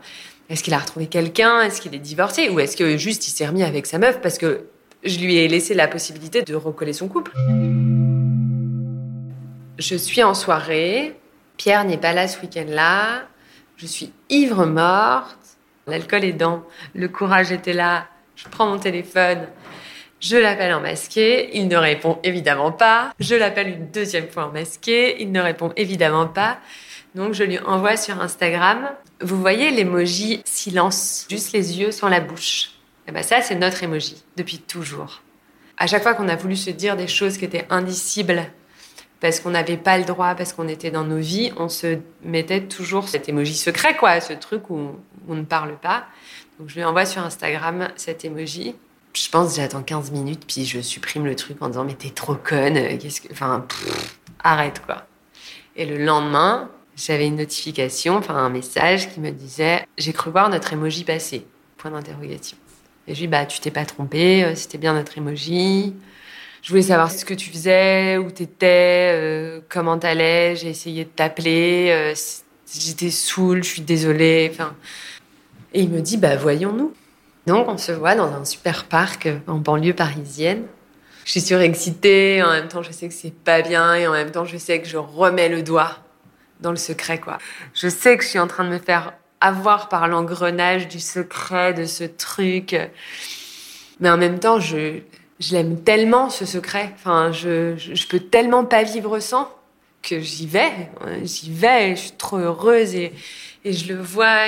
est-ce 0.48 0.62
qu'il 0.62 0.72
a 0.74 0.78
retrouvé 0.78 1.06
quelqu'un, 1.06 1.60
est-ce 1.62 1.80
qu'il 1.80 1.94
est 1.94 1.98
divorcé 1.98 2.48
ou 2.48 2.60
est-ce 2.60 2.76
que 2.76 2.96
juste 2.96 3.28
il 3.28 3.30
s'est 3.30 3.46
remis 3.46 3.62
avec 3.62 3.86
sa 3.86 3.98
meuf 3.98 4.20
parce 4.20 4.38
que 4.38 4.66
je 5.04 5.18
lui 5.18 5.36
ai 5.36 5.48
laissé 5.48 5.74
la 5.74 5.86
possibilité 5.86 6.42
de 6.42 6.54
recoller 6.54 6.94
son 6.94 7.08
couple. 7.08 7.32
Je 9.78 9.96
suis 9.96 10.22
en 10.22 10.34
soirée. 10.34 11.14
Pierre 11.58 11.84
n'est 11.84 11.98
pas 11.98 12.14
là 12.14 12.26
ce 12.26 12.40
week-end-là. 12.40 13.24
Je 13.76 13.86
suis 13.86 14.12
ivre 14.30 14.64
morte. 14.64 15.36
L'alcool 15.86 16.24
est 16.24 16.32
dans. 16.32 16.62
Le 16.94 17.08
courage 17.08 17.52
était 17.52 17.74
là. 17.74 18.06
Je 18.36 18.48
prends 18.48 18.66
mon 18.66 18.78
téléphone. 18.78 19.46
Je 20.20 20.36
l'appelle 20.36 20.72
en 20.74 20.80
masqué. 20.80 21.56
Il 21.56 21.68
ne 21.68 21.76
répond 21.76 22.18
évidemment 22.22 22.72
pas. 22.72 23.12
Je 23.20 23.34
l'appelle 23.34 23.68
une 23.68 23.90
deuxième 23.90 24.28
fois 24.28 24.46
en 24.46 24.52
masqué. 24.52 25.20
Il 25.22 25.32
ne 25.32 25.40
répond 25.40 25.72
évidemment 25.76 26.26
pas. 26.26 26.58
Donc 27.14 27.34
je 27.34 27.44
lui 27.44 27.58
envoie 27.60 27.96
sur 27.96 28.20
Instagram. 28.20 28.90
Vous 29.20 29.40
voyez 29.40 29.70
l'emoji 29.70 30.42
silence, 30.44 31.26
juste 31.30 31.52
les 31.52 31.78
yeux 31.78 31.92
sans 31.92 32.08
la 32.08 32.20
bouche. 32.20 32.70
Et 33.06 33.10
eh 33.10 33.12
ben 33.12 33.22
ça, 33.22 33.42
c'est 33.42 33.54
notre 33.54 33.82
emoji, 33.82 34.24
depuis 34.36 34.58
toujours. 34.58 35.22
À 35.76 35.86
chaque 35.86 36.02
fois 36.02 36.14
qu'on 36.14 36.28
a 36.28 36.36
voulu 36.36 36.56
se 36.56 36.70
dire 36.70 36.96
des 36.96 37.06
choses 37.06 37.36
qui 37.36 37.44
étaient 37.44 37.66
indicibles, 37.68 38.50
parce 39.20 39.40
qu'on 39.40 39.50
n'avait 39.50 39.76
pas 39.76 39.98
le 39.98 40.04
droit, 40.04 40.34
parce 40.34 40.54
qu'on 40.54 40.68
était 40.68 40.90
dans 40.90 41.04
nos 41.04 41.18
vies, 41.18 41.52
on 41.58 41.68
se 41.68 41.98
mettait 42.22 42.62
toujours 42.62 43.08
cet 43.08 43.28
emoji 43.28 43.54
secret, 43.54 43.94
quoi, 43.96 44.20
ce 44.20 44.32
truc 44.32 44.70
où 44.70 44.96
on 45.28 45.34
ne 45.34 45.44
parle 45.44 45.76
pas. 45.76 46.06
Donc 46.58 46.68
je 46.68 46.74
lui 46.76 46.84
envoie 46.84 47.06
sur 47.06 47.22
Instagram 47.22 47.88
cet 47.96 48.24
emoji. 48.24 48.74
Je 49.14 49.28
pense 49.28 49.56
j'attends 49.56 49.82
15 49.82 50.10
minutes, 50.10 50.44
puis 50.46 50.64
je 50.64 50.80
supprime 50.80 51.24
le 51.24 51.36
truc 51.36 51.60
en 51.60 51.68
disant 51.68 51.84
mais 51.84 51.94
t'es 51.94 52.10
trop 52.10 52.34
conne, 52.34 52.98
qu'est-ce 52.98 53.20
que, 53.20 53.32
enfin, 53.32 53.66
arrête 54.42 54.82
quoi. 54.84 55.06
Et 55.76 55.86
le 55.86 56.04
lendemain, 56.04 56.70
j'avais 56.96 57.26
une 57.26 57.36
notification, 57.36 58.16
enfin 58.16 58.36
un 58.36 58.50
message 58.50 59.12
qui 59.12 59.20
me 59.20 59.30
disait 59.30 59.86
j'ai 59.98 60.12
cru 60.12 60.30
voir 60.30 60.48
notre 60.48 60.72
emoji 60.72 61.04
passer. 61.04 61.46
Point 61.76 61.90
d'interrogation. 61.90 62.56
Et 63.06 63.14
je 63.14 63.20
lui 63.20 63.26
dis, 63.26 63.30
bah, 63.30 63.44
tu 63.44 63.60
t'es 63.60 63.70
pas 63.70 63.84
trompé, 63.84 64.44
euh, 64.44 64.54
c'était 64.54 64.78
bien 64.78 64.94
notre 64.94 65.18
emoji. 65.18 65.94
Je 66.62 66.70
voulais 66.70 66.82
savoir 66.82 67.10
ce 67.10 67.24
que 67.24 67.34
tu 67.34 67.50
faisais, 67.50 68.16
où 68.16 68.30
t'étais, 68.30 69.12
euh, 69.12 69.60
comment 69.68 69.98
t'allais. 69.98 70.56
J'ai 70.56 70.68
essayé 70.70 71.04
de 71.04 71.10
t'appeler. 71.10 71.88
Euh, 71.90 72.14
j'étais 72.72 73.10
saoule, 73.10 73.62
je 73.62 73.68
suis 73.68 73.82
désolée. 73.82 74.48
Enfin, 74.50 74.74
et 75.74 75.82
il 75.82 75.90
me 75.90 76.00
dit, 76.00 76.16
bah, 76.16 76.36
voyons-nous. 76.36 76.94
Donc, 77.46 77.68
on 77.68 77.76
se 77.76 77.92
voit 77.92 78.14
dans 78.14 78.32
un 78.32 78.44
super 78.44 78.84
parc 78.84 79.28
en 79.46 79.56
banlieue 79.56 79.92
parisienne. 79.92 80.62
Je 81.24 81.32
suis 81.32 81.40
surexcitée, 81.40 82.42
en 82.42 82.50
même 82.50 82.68
temps, 82.68 82.82
je 82.82 82.92
sais 82.92 83.08
que 83.08 83.14
c'est 83.14 83.34
pas 83.34 83.60
bien, 83.60 83.94
et 83.94 84.06
en 84.06 84.12
même 84.12 84.30
temps, 84.30 84.44
je 84.44 84.56
sais 84.56 84.80
que 84.80 84.88
je 84.88 84.96
remets 84.96 85.48
le 85.48 85.62
doigt 85.62 85.98
dans 86.60 86.70
le 86.70 86.76
secret, 86.76 87.18
quoi. 87.18 87.38
Je 87.74 87.88
sais 87.88 88.16
que 88.16 88.22
je 88.22 88.28
suis 88.28 88.38
en 88.38 88.46
train 88.46 88.64
de 88.64 88.70
me 88.70 88.78
faire 88.78 89.14
avoir 89.40 89.88
par 89.88 90.08
l'engrenage 90.08 90.88
du 90.88 91.00
secret 91.00 91.74
de 91.74 91.84
ce 91.84 92.04
truc. 92.04 92.76
Mais 94.00 94.10
en 94.10 94.16
même 94.16 94.38
temps, 94.38 94.60
je, 94.60 95.00
je 95.40 95.54
l'aime 95.54 95.82
tellement, 95.82 96.30
ce 96.30 96.46
secret. 96.46 96.92
Enfin, 96.94 97.32
je, 97.32 97.74
je, 97.76 98.06
peux 98.06 98.20
tellement 98.20 98.64
pas 98.64 98.84
vivre 98.84 99.18
sans 99.18 99.50
que 100.02 100.20
j'y 100.20 100.46
vais. 100.46 100.72
J'y 101.24 101.52
vais, 101.52 101.96
je 101.96 102.00
suis 102.00 102.12
trop 102.12 102.38
heureuse 102.38 102.94
et, 102.94 103.12
et 103.64 103.72
je 103.72 103.92
le 103.92 104.00
vois. 104.00 104.46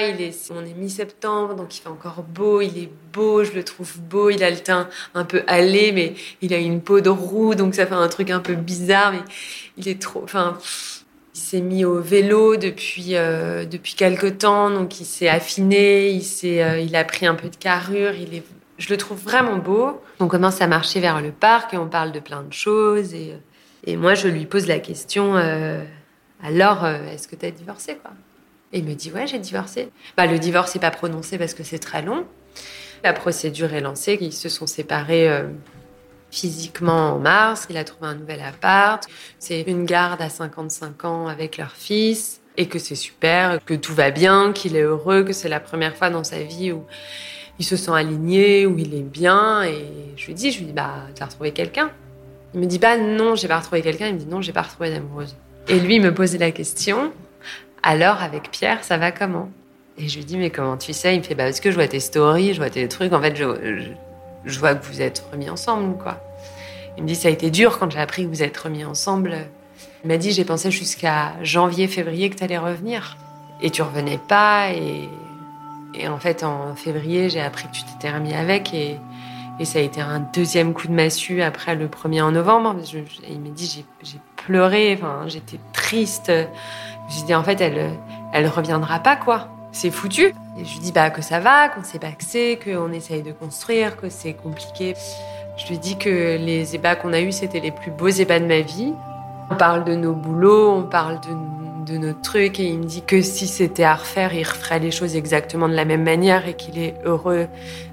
On 0.51 0.65
est 0.65 0.75
mi-septembre, 0.75 1.55
donc 1.55 1.77
il 1.77 1.81
fait 1.81 1.89
encore 1.89 2.23
beau. 2.23 2.61
Il 2.61 2.77
est 2.79 2.91
beau, 3.13 3.45
je 3.45 3.53
le 3.53 3.65
trouve 3.65 3.99
beau. 4.01 4.31
Il 4.31 4.45
a 4.45 4.51
le 4.51 4.59
teint 4.59 4.89
un 5.15 5.25
peu 5.25 5.43
allé, 5.47 5.93
mais 5.93 6.15
il 6.43 6.53
a 6.53 6.59
une 6.59 6.83
peau 6.83 7.01
de 7.01 7.09
roue, 7.09 7.55
donc 7.55 7.75
ça 7.75 7.87
fait 7.87 7.95
un 7.95 8.09
truc 8.09 8.31
un 8.31 8.41
peu 8.41 8.55
bizarre. 8.55 9.13
Mais 9.13 9.23
il 9.79 9.89
est 9.89 10.01
trop, 10.01 10.23
enfin, 10.23 10.59
il 11.35 11.41
s'est 11.41 11.61
mis 11.63 11.85
au 11.85 12.01
vélo 12.01 12.57
depuis 12.57 13.17
euh, 13.17 13.65
depuis 13.65 13.95
quelque 13.95 14.27
temps, 14.27 14.71
donc 14.71 15.01
il 15.01 15.07
s'est 15.07 15.29
affiné, 15.29 16.11
il 16.11 16.23
s'est, 16.23 16.63
euh, 16.63 16.79
il 16.79 16.95
a 16.95 17.05
pris 17.05 17.27
un 17.27 17.35
peu 17.35 17.49
de 17.49 17.57
carrure. 17.57 18.13
Il 18.15 18.35
est, 18.35 18.45
je 18.77 18.91
le 18.91 18.99
trouve 18.99 19.19
vraiment 19.19 19.57
beau. 19.57 20.01
On 20.21 20.29
commence 20.29 20.61
à 20.61 20.67
marcher 20.67 21.01
vers 21.01 21.23
le 21.23 21.33
parc 21.33 21.73
et 21.73 21.79
on 21.79 21.89
parle 21.89 22.13
de 22.13 22.21
plein 22.21 22.43
de 22.43 22.53
choses 22.53 23.15
et 23.15 23.33
euh, 23.33 23.39
et 23.89 23.97
moi 23.97 24.15
je 24.15 24.27
lui 24.27 24.47
pose 24.47 24.67
la 24.67 24.81
question 24.81 25.37
alors 26.43 26.87
est-ce 26.87 27.29
que 27.29 27.37
tu 27.37 27.47
as 27.47 27.53
divorcé 27.53 27.97
quoi? 28.03 28.11
Et 28.77 28.81
il 28.81 28.85
me 28.85 28.93
dit 28.93 29.11
ouais 29.11 29.27
j'ai 29.27 29.39
divorcé. 29.39 29.89
Bah 30.19 30.27
le 30.27 30.39
divorce 30.39 30.75
n'est 30.75 30.81
pas 30.83 30.91
prononcé 30.91 31.39
parce 31.39 31.55
que 31.55 31.63
c'est 31.63 31.79
très 31.79 32.03
long. 32.03 32.27
La 33.03 33.15
procédure 33.15 33.73
est 33.73 33.81
lancée, 33.81 34.19
ils 34.21 34.35
se 34.35 34.51
sont 34.51 34.67
séparés 34.67 35.31
physiquement 36.31 37.15
en 37.15 37.19
mars. 37.19 37.67
Il 37.71 37.79
a 37.79 37.85
trouvé 37.85 38.09
un 38.09 38.17
nouvel 38.17 38.41
appart. 38.43 39.03
C'est 39.39 39.63
une 39.63 39.87
garde 39.87 40.21
à 40.21 40.29
55 40.29 41.05
ans 41.07 41.27
avec 41.27 41.57
leur 41.57 41.73
fils 41.73 42.43
et 42.59 42.67
que 42.67 42.79
c'est 42.79 42.95
super, 42.95 43.65
que 43.65 43.73
tout 43.73 43.95
va 43.95 44.11
bien, 44.11 44.53
qu'il 44.53 44.77
est 44.77 44.83
heureux, 44.83 45.25
que 45.25 45.33
c'est 45.33 45.49
la 45.49 45.61
première 45.61 45.97
fois 45.97 46.11
dans 46.11 46.25
sa 46.25 46.43
vie 46.43 46.73
où 46.73 46.85
il 47.59 47.65
se 47.65 47.77
sent 47.77 47.93
aligné, 47.93 48.67
où 48.67 48.79
il 48.79 48.95
est 48.95 49.03
bien. 49.03 49.63
Et 49.63 49.87
je 50.17 50.27
lui 50.27 50.35
dis, 50.35 50.53
je 50.53 50.59
lui 50.59 50.67
dis, 50.67 50.73
bah, 50.73 51.07
t'as 51.15 51.27
retrouvé 51.27 51.53
quelqu'un? 51.53 51.91
Il 52.55 52.61
me 52.61 52.67
dit 52.67 52.79
pas, 52.79 52.99
non, 52.99 53.35
j'ai 53.35 53.49
pas 53.49 53.59
retrouvé 53.59 53.81
quelqu'un. 53.81 54.09
Il 54.09 54.15
me 54.15 54.19
dit, 54.19 54.27
non, 54.27 54.43
j'ai 54.43 54.53
pas 54.53 54.63
retrouvé 54.63 54.91
d'amoureuse. 54.91 55.37
Et 55.69 55.81
lui, 55.81 55.97
il 55.97 56.03
me 56.03 56.15
posait 56.15 56.39
la 56.39 56.51
question, 56.51 57.13
alors 57.83 58.23
avec 58.23 58.51
Pierre, 58.51 58.85
ça 58.85 58.97
va 58.97 59.13
comment? 59.13 59.49
Et 59.99 60.09
je 60.09 60.19
lui 60.19 60.25
dis, 60.25 60.37
mais 60.37 60.51
comment 60.51 60.77
tu 60.77 60.93
sais? 60.93 61.15
Il 61.15 61.21
me 61.21 61.25
fait, 61.25 61.35
bah, 61.35 61.45
parce 61.45 61.61
que 61.61 61.71
je 61.71 61.77
vois 61.77 61.89
tes 61.89 62.01
stories, 62.01 62.53
je 62.53 62.59
vois 62.59 62.71
tes 62.71 62.87
trucs. 62.89 63.13
En 63.13 63.21
fait, 63.21 63.35
je 63.37 63.45
je 64.47 64.61
vois 64.61 64.75
que 64.75 64.87
vous 64.87 65.03
êtes 65.03 65.25
remis 65.33 65.51
ensemble, 65.51 65.97
quoi. 65.99 66.21
Il 66.97 67.03
me 67.03 67.09
dit, 67.09 67.17
ça 67.17 67.29
a 67.29 67.31
été 67.31 67.51
dur 67.51 67.79
quand 67.79 67.91
j'ai 67.91 67.99
appris 67.99 68.23
que 68.25 68.29
vous 68.29 68.43
êtes 68.43 68.57
remis 68.57 68.85
ensemble. 68.85 69.37
Il 70.05 70.09
m'a 70.09 70.17
dit, 70.17 70.33
j'ai 70.33 70.45
pensé 70.45 70.71
jusqu'à 70.71 71.35
janvier, 71.43 71.89
février 71.89 72.31
que 72.31 72.37
tu 72.37 72.45
allais 72.45 72.57
revenir. 72.57 73.17
Et 73.61 73.71
tu 73.71 73.83
revenais 73.83 74.19
pas. 74.29 74.71
Et, 74.71 75.09
en 76.09 76.19
fait, 76.19 76.45
en 76.45 76.75
février, 76.75 77.29
j'ai 77.29 77.41
appris 77.41 77.67
que 77.69 77.73
tu 77.73 77.83
t'étais 77.83 78.13
remis 78.13 78.35
avec. 78.35 78.73
Et, 78.73 78.99
ça 79.65 79.79
a 79.79 79.83
été 79.83 80.03
un 80.03 80.21
deuxième 80.21 80.75
coup 80.75 80.87
de 80.87 80.93
massue 80.93 81.41
après 81.41 81.75
le 81.75 81.89
premier 81.89 82.21
en 82.21 82.31
novembre. 82.31 82.77
il 83.29 83.41
m'a 83.41 83.49
dit, 83.49 83.85
j'ai 84.03 84.19
pleuré, 84.37 84.99
j'étais 85.27 85.59
triste. 85.73 86.31
J'ai 87.09 87.23
dit, 87.23 87.35
en 87.35 87.43
fait, 87.43 87.61
elle, 87.61 87.93
elle 88.33 88.49
reviendra 88.49 88.99
pas, 89.01 89.17
quoi 89.17 89.49
c'est 89.77 89.91
foutu. 89.91 90.35
Et 90.59 90.65
je 90.65 90.73
lui 90.75 90.81
dis 90.81 90.93
bah, 90.93 91.11
que 91.11 91.23
ça 91.23 91.39
va, 91.39 91.69
qu'on 91.69 91.85
s'est 91.85 91.99
baxé, 91.99 92.59
qu'on 92.63 92.93
essaye 92.93 93.23
de 93.23 93.33
construire, 93.33 93.97
que 93.97 94.09
c'est 94.09 94.33
compliqué. 94.33 94.95
Je 95.57 95.69
lui 95.69 95.79
dis 95.79 95.97
que 95.97 96.39
les 96.39 96.75
ébats 96.75 96.97
qu'on 96.97 97.13
a 97.13 97.21
eus, 97.21 97.33
c'était 97.33 97.61
les 97.61 97.71
plus 97.71 97.91
beaux 97.91 98.09
ébats 98.09 98.41
de 98.41 98.47
ma 98.47 98.61
vie. 98.61 98.93
On 99.51 99.55
parle 99.55 99.85
de 99.85 99.95
nos 99.95 100.13
boulots, 100.13 100.73
on 100.73 100.83
parle 100.83 101.21
de, 101.21 101.93
de 101.93 101.99
nos 101.99 102.15
trucs, 102.15 102.59
et 102.59 102.65
il 102.65 102.79
me 102.79 102.85
dit 102.85 103.03
que 103.03 103.23
si 103.23 103.47
c'était 103.47 103.85
à 103.85 103.95
refaire, 103.95 104.35
il 104.35 104.43
referait 104.43 104.81
les 104.81 104.91
choses 104.91 105.15
exactement 105.15 105.69
de 105.69 105.75
la 105.75 105.85
même 105.85 106.03
manière 106.03 106.49
et 106.49 106.55
qu'il 106.55 106.79
est 106.79 106.95
heureux 107.05 107.47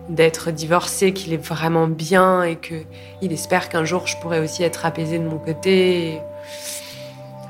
d'être 0.10 0.52
divorcé, 0.52 1.13
qu'il 1.13 1.34
est 1.34 1.45
vraiment 1.45 1.88
bien 1.88 2.43
et 2.43 2.58
qu'il 2.58 3.32
espère 3.32 3.69
qu'un 3.69 3.86
jour 3.86 4.08
je 4.08 4.17
pourrais 4.17 4.39
aussi 4.39 4.63
être 4.63 4.86
apaisée 4.86 5.17
de 5.17 5.23
mon 5.23 5.38
côté 5.38 6.19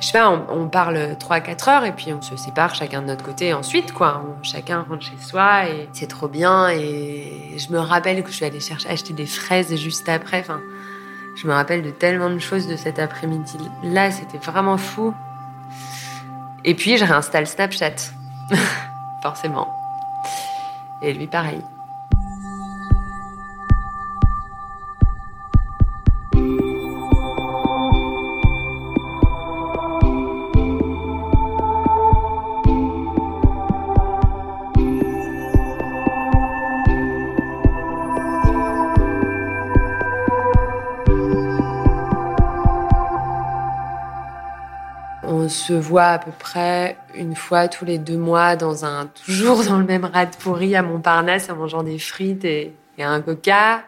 je 0.04 0.10
sais 0.10 0.20
pas, 0.20 0.30
on, 0.30 0.68
parle 0.68 0.98
3-4 1.18 1.70
heures 1.70 1.86
et 1.86 1.94
puis 1.94 2.12
on 2.12 2.22
se 2.22 2.36
sépare 2.36 2.76
chacun 2.76 3.02
de 3.02 3.08
notre 3.08 3.24
côté 3.24 3.54
ensuite, 3.54 3.94
quoi. 3.94 4.22
chacun 4.42 4.82
rentre 4.82 5.06
chez 5.06 5.18
soi 5.18 5.70
et 5.70 5.88
c'est 5.94 6.08
trop 6.08 6.28
bien. 6.28 6.68
Et 6.72 7.56
je 7.58 7.72
me 7.72 7.80
rappelle 7.80 8.22
que 8.22 8.30
je 8.30 8.36
suis 8.36 8.44
allée 8.44 8.60
chercher, 8.60 8.89
acheter 8.89 9.13
des 9.13 9.26
fraises 9.26 9.74
juste 9.78 10.10
après. 10.10 10.42
Enfin, 10.42 10.60
Je 11.38 11.48
me 11.48 11.54
rappelle 11.54 11.84
de 11.84 11.89
tellement 11.89 12.30
de 12.30 12.39
choses 12.39 12.68
de 12.68 12.76
cet 12.76 13.00
après-midi. 13.00 13.58
Là, 13.82 14.12
c'était 14.12 14.39
vraiment 14.39 14.78
fou. 14.78 15.13
Et 16.66 16.74
puis, 16.76 16.98
je 16.98 17.06
réinstalle 17.06 17.48
Snapchat. 17.48 17.96
Forcément. 19.22 19.70
Et 21.02 21.13
lui, 21.13 21.28
pareil. 21.28 21.62
Se 45.54 45.74
voit 45.74 46.08
à 46.08 46.20
peu 46.20 46.32
près 46.38 46.98
une 47.16 47.36
fois 47.36 47.68
tous 47.68 47.86
les 47.86 47.98
deux 47.98 48.18
mois 48.18 48.56
dans 48.56 48.84
un 48.84 49.06
toujours 49.06 49.63
dans 49.63 49.78
le 49.78 49.86
même 49.86 50.06
rat 50.06 50.26
pourri 50.26 50.76
à 50.76 50.82
Montparnasse 50.82 51.50
en 51.50 51.56
mangeant 51.56 51.84
des 51.84 52.00
frites 52.00 52.44
et, 52.44 52.74
un 53.00 53.22
coca. 53.22 53.84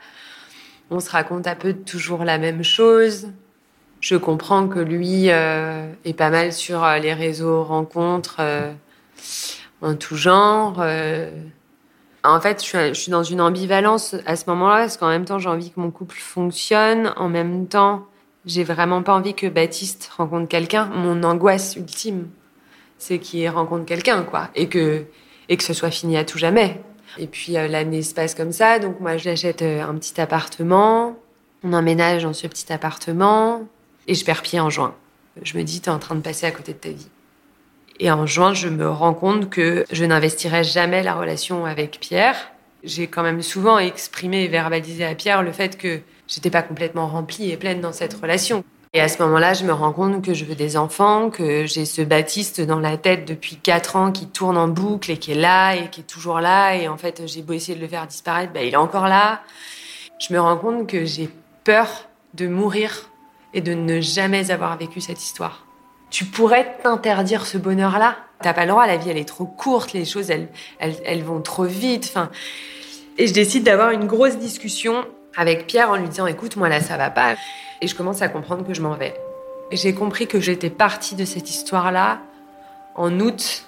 On 0.89 0.99
se 0.99 1.09
raconte 1.09 1.47
un 1.47 1.55
peu 1.55 1.73
toujours 1.73 2.23
la 2.23 2.37
même 2.37 2.63
chose. 2.63 3.27
Je 4.01 4.15
comprends 4.15 4.67
que 4.67 4.79
lui 4.79 5.29
euh, 5.29 5.91
est 6.05 6.13
pas 6.13 6.29
mal 6.29 6.53
sur 6.53 6.83
euh, 6.83 6.97
les 6.97 7.13
réseaux 7.13 7.63
rencontres 7.63 8.37
euh, 8.39 8.71
en 9.81 9.95
tout 9.95 10.15
genre. 10.15 10.83
En 12.23 12.41
fait, 12.41 12.61
je 12.61 12.65
suis, 12.65 12.77
je 12.89 12.93
suis 12.93 13.11
dans 13.11 13.23
une 13.23 13.41
ambivalence 13.41 14.15
à 14.25 14.35
ce 14.35 14.49
moment-là 14.49 14.79
parce 14.79 14.97
qu'en 14.97 15.09
même 15.09 15.25
temps, 15.25 15.37
j'ai 15.37 15.49
envie 15.49 15.71
que 15.71 15.79
mon 15.79 15.91
couple 15.91 16.17
fonctionne. 16.17 17.13
En 17.17 17.29
même 17.29 17.67
temps, 17.67 18.07
j'ai 18.45 18.63
vraiment 18.63 19.01
pas 19.01 19.13
envie 19.13 19.33
que 19.33 19.47
Baptiste 19.47 20.11
rencontre 20.17 20.47
quelqu'un. 20.47 20.85
Mon 20.85 21.23
angoisse 21.23 21.75
ultime, 21.75 22.29
c'est 22.97 23.19
qu'il 23.19 23.49
rencontre 23.49 23.85
quelqu'un, 23.85 24.23
quoi. 24.23 24.49
Et 24.55 24.67
que, 24.69 25.05
et 25.49 25.57
que 25.57 25.63
ce 25.63 25.73
soit 25.73 25.91
fini 25.91 26.17
à 26.17 26.25
tout 26.25 26.37
jamais. 26.37 26.81
Et 27.17 27.27
puis 27.27 27.57
euh, 27.57 27.67
l'année 27.67 28.03
se 28.03 28.13
passe 28.13 28.35
comme 28.35 28.51
ça. 28.51 28.79
Donc 28.79 28.99
moi, 28.99 29.17
je 29.17 29.29
l'achète 29.29 29.61
euh, 29.61 29.83
un 29.83 29.95
petit 29.95 30.19
appartement. 30.19 31.17
On 31.63 31.73
emménage 31.73 32.23
dans 32.23 32.33
ce 32.33 32.47
petit 32.47 32.71
appartement. 32.71 33.67
Et 34.07 34.13
je 34.13 34.23
perds 34.23 34.43
pied 34.43 34.59
en 34.59 34.69
juin. 34.69 34.93
Je 35.41 35.57
me 35.57 35.63
dis, 35.63 35.81
t'es 35.81 35.89
en 35.89 35.99
train 35.99 36.15
de 36.15 36.21
passer 36.21 36.45
à 36.45 36.51
côté 36.51 36.73
de 36.73 36.77
ta 36.77 36.89
vie. 36.89 37.09
Et 37.99 38.11
en 38.11 38.25
juin, 38.25 38.53
je 38.53 38.67
me 38.67 38.89
rends 38.89 39.13
compte 39.13 39.49
que 39.49 39.85
je 39.91 40.05
n'investirai 40.05 40.63
jamais 40.63 41.01
la 41.01 41.13
relation 41.15 41.65
avec 41.65 41.99
Pierre. 41.99 42.35
J'ai 42.83 43.07
quand 43.07 43.23
même 43.23 43.41
souvent 43.41 43.79
exprimé 43.79 44.43
et 44.43 44.47
verbalisé 44.47 45.05
à 45.05 45.15
Pierre 45.15 45.41
le 45.41 45.51
fait 45.51 45.77
que 45.77 46.01
j'étais 46.27 46.49
pas 46.49 46.61
complètement 46.61 47.07
remplie 47.07 47.51
et 47.51 47.57
pleine 47.57 47.81
dans 47.81 47.93
cette 47.93 48.13
relation. 48.13 48.63
Et 48.93 49.01
à 49.01 49.09
ce 49.09 49.21
moment-là, 49.23 49.53
je 49.53 49.65
me 49.65 49.73
rends 49.73 49.91
compte 49.91 50.23
que 50.23 50.33
je 50.33 50.45
veux 50.45 50.55
des 50.55 50.77
enfants, 50.77 51.29
que 51.29 51.65
j'ai 51.65 51.83
ce 51.83 52.01
Baptiste 52.01 52.61
dans 52.61 52.79
la 52.79 52.95
tête 52.95 53.25
depuis 53.25 53.57
quatre 53.57 53.97
ans 53.97 54.13
qui 54.13 54.25
tourne 54.27 54.57
en 54.57 54.69
boucle 54.69 55.11
et 55.11 55.17
qui 55.17 55.33
est 55.33 55.35
là 55.35 55.75
et 55.75 55.89
qui 55.89 55.99
est 55.99 56.05
toujours 56.05 56.39
là. 56.39 56.75
Et 56.75 56.87
en 56.87 56.95
fait, 56.95 57.23
j'ai 57.25 57.41
beau 57.41 57.51
essayer 57.51 57.75
de 57.75 57.81
le 57.81 57.89
faire 57.89 58.07
disparaître, 58.07 58.53
bah, 58.53 58.63
il 58.63 58.73
est 58.73 58.77
encore 58.77 59.09
là. 59.09 59.41
Je 60.17 60.33
me 60.33 60.39
rends 60.39 60.55
compte 60.55 60.87
que 60.87 61.03
j'ai 61.03 61.29
peur 61.65 62.07
de 62.35 62.47
mourir 62.47 63.09
et 63.53 63.59
de 63.59 63.73
ne 63.73 63.99
jamais 63.99 64.49
avoir 64.49 64.77
vécu 64.77 65.01
cette 65.01 65.21
histoire. 65.21 65.65
Tu 66.09 66.23
pourrais 66.23 66.77
t'interdire 66.81 67.45
ce 67.45 67.57
bonheur-là. 67.57 68.15
T'as 68.41 68.53
pas 68.53 68.63
le 68.63 68.71
droit, 68.71 68.87
la 68.87 68.95
vie 68.95 69.09
elle 69.09 69.17
est 69.17 69.27
trop 69.27 69.45
courte, 69.45 69.91
les 69.91 70.05
choses 70.05 70.29
elles, 70.29 70.47
elles, 70.79 70.95
elles 71.03 71.23
vont 71.23 71.41
trop 71.41 71.65
vite. 71.65 72.05
Enfin, 72.09 72.29
et 73.17 73.27
je 73.27 73.33
décide 73.33 73.63
d'avoir 73.63 73.91
une 73.91 74.07
grosse 74.07 74.37
discussion 74.37 75.05
avec 75.37 75.67
Pierre 75.67 75.89
en 75.89 75.95
lui 75.95 76.07
disant 76.07 76.27
écoute, 76.27 76.55
moi 76.55 76.69
là 76.69 76.81
ça 76.81 76.97
va 76.97 77.09
pas. 77.09 77.35
Et 77.81 77.87
je 77.87 77.95
commence 77.95 78.21
à 78.21 78.27
comprendre 78.29 78.65
que 78.65 78.73
je 78.73 78.81
m'en 78.81 78.93
vais. 78.95 79.13
J'ai 79.71 79.93
compris 79.93 80.27
que 80.27 80.39
j'étais 80.39 80.69
partie 80.69 81.15
de 81.15 81.25
cette 81.25 81.49
histoire-là 81.49 82.19
en 82.95 83.19
août, 83.19 83.65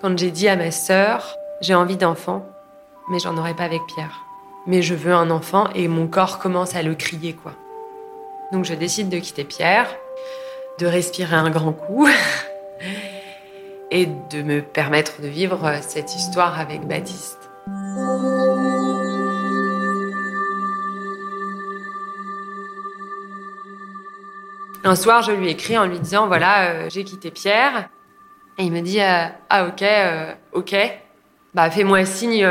quand 0.00 0.18
j'ai 0.18 0.30
dit 0.30 0.48
à 0.48 0.56
ma 0.56 0.70
sœur 0.70 1.36
j'ai 1.60 1.74
envie 1.74 1.96
d'enfant, 1.96 2.46
mais 3.10 3.18
j'en 3.18 3.36
aurai 3.36 3.54
pas 3.54 3.64
avec 3.64 3.80
Pierre. 3.94 4.24
Mais 4.66 4.82
je 4.82 4.94
veux 4.94 5.12
un 5.12 5.30
enfant 5.30 5.68
et 5.74 5.88
mon 5.88 6.06
corps 6.06 6.38
commence 6.38 6.76
à 6.76 6.82
le 6.82 6.94
crier 6.94 7.32
quoi. 7.32 7.52
Donc 8.52 8.64
je 8.64 8.74
décide 8.74 9.08
de 9.08 9.18
quitter 9.18 9.44
Pierre, 9.44 9.88
de 10.78 10.86
respirer 10.86 11.36
un 11.36 11.50
grand 11.50 11.72
coup 11.72 12.08
et 13.90 14.06
de 14.06 14.42
me 14.42 14.62
permettre 14.62 15.20
de 15.20 15.28
vivre 15.28 15.72
cette 15.82 16.14
histoire 16.14 16.60
avec 16.60 16.86
Baptiste. 16.86 17.38
Un 24.88 24.96
soir, 24.96 25.20
je 25.22 25.32
lui 25.32 25.50
écris 25.50 25.76
en 25.76 25.84
lui 25.84 26.00
disant 26.00 26.28
voilà, 26.28 26.70
euh, 26.70 26.88
j'ai 26.88 27.04
quitté 27.04 27.30
Pierre. 27.30 27.90
Et 28.56 28.64
il 28.64 28.72
me 28.72 28.80
dit 28.80 29.02
euh, 29.02 29.26
ah 29.50 29.66
ok, 29.66 29.82
euh, 29.82 30.32
ok. 30.54 30.74
Bah 31.52 31.70
fais-moi 31.70 32.06
signe, 32.06 32.48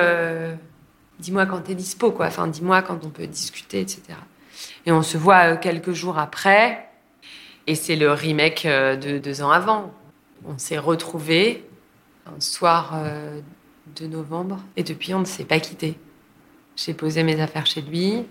dis-moi 1.17 1.47
quand 1.47 1.61
t'es 1.61 1.73
dispo 1.73 2.11
quoi. 2.11 2.27
Enfin 2.27 2.45
dis-moi 2.45 2.83
quand 2.83 3.03
on 3.03 3.09
peut 3.09 3.25
discuter, 3.25 3.81
etc. 3.81 4.03
Et 4.85 4.91
on 4.91 5.01
se 5.01 5.17
voit 5.17 5.57
quelques 5.57 5.93
jours 5.93 6.19
après. 6.19 6.87
Et 7.65 7.73
c'est 7.73 7.95
le 7.95 8.11
remake 8.11 8.67
de 8.67 9.17
deux 9.17 9.41
ans 9.41 9.49
avant. 9.49 9.91
On 10.45 10.59
s'est 10.59 10.77
retrouvés 10.77 11.67
un 12.27 12.39
soir 12.39 12.99
de 13.95 14.05
novembre 14.05 14.59
et 14.75 14.83
depuis 14.83 15.15
on 15.15 15.21
ne 15.21 15.25
s'est 15.25 15.45
pas 15.45 15.59
quitté. 15.59 15.97
J'ai 16.75 16.93
posé 16.93 17.23
mes 17.23 17.41
affaires 17.41 17.65
chez 17.65 17.81
lui. 17.81 18.27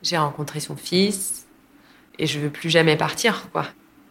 J'ai 0.00 0.16
rencontré 0.16 0.60
son 0.60 0.76
fils 0.76 1.46
et 2.18 2.26
je 2.26 2.38
veux 2.38 2.50
plus 2.50 2.70
jamais 2.70 2.96
partir, 2.96 3.48
quoi. 3.52 3.66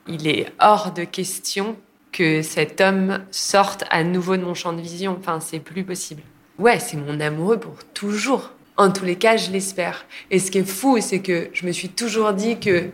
Il 0.07 0.27
est 0.27 0.47
hors 0.59 0.91
de 0.91 1.03
question 1.03 1.77
que 2.11 2.41
cet 2.41 2.81
homme 2.81 3.19
sorte 3.31 3.85
à 3.89 4.03
nouveau 4.03 4.37
de 4.37 4.43
mon 4.43 4.53
champ 4.53 4.73
de 4.73 4.81
vision. 4.81 5.15
Enfin, 5.19 5.39
c'est 5.39 5.59
plus 5.59 5.83
possible. 5.83 6.23
Ouais, 6.59 6.79
c'est 6.79 6.97
mon 6.97 7.19
amoureux 7.19 7.59
pour 7.59 7.83
toujours. 7.93 8.51
En 8.77 8.91
tous 8.91 9.05
les 9.05 9.15
cas, 9.15 9.37
je 9.37 9.51
l'espère. 9.51 10.05
Et 10.31 10.39
ce 10.39 10.51
qui 10.51 10.59
est 10.59 10.67
fou, 10.67 10.99
c'est 11.01 11.19
que 11.19 11.49
je 11.53 11.65
me 11.65 11.71
suis 11.71 11.89
toujours 11.89 12.33
dit 12.33 12.59
que 12.59 12.89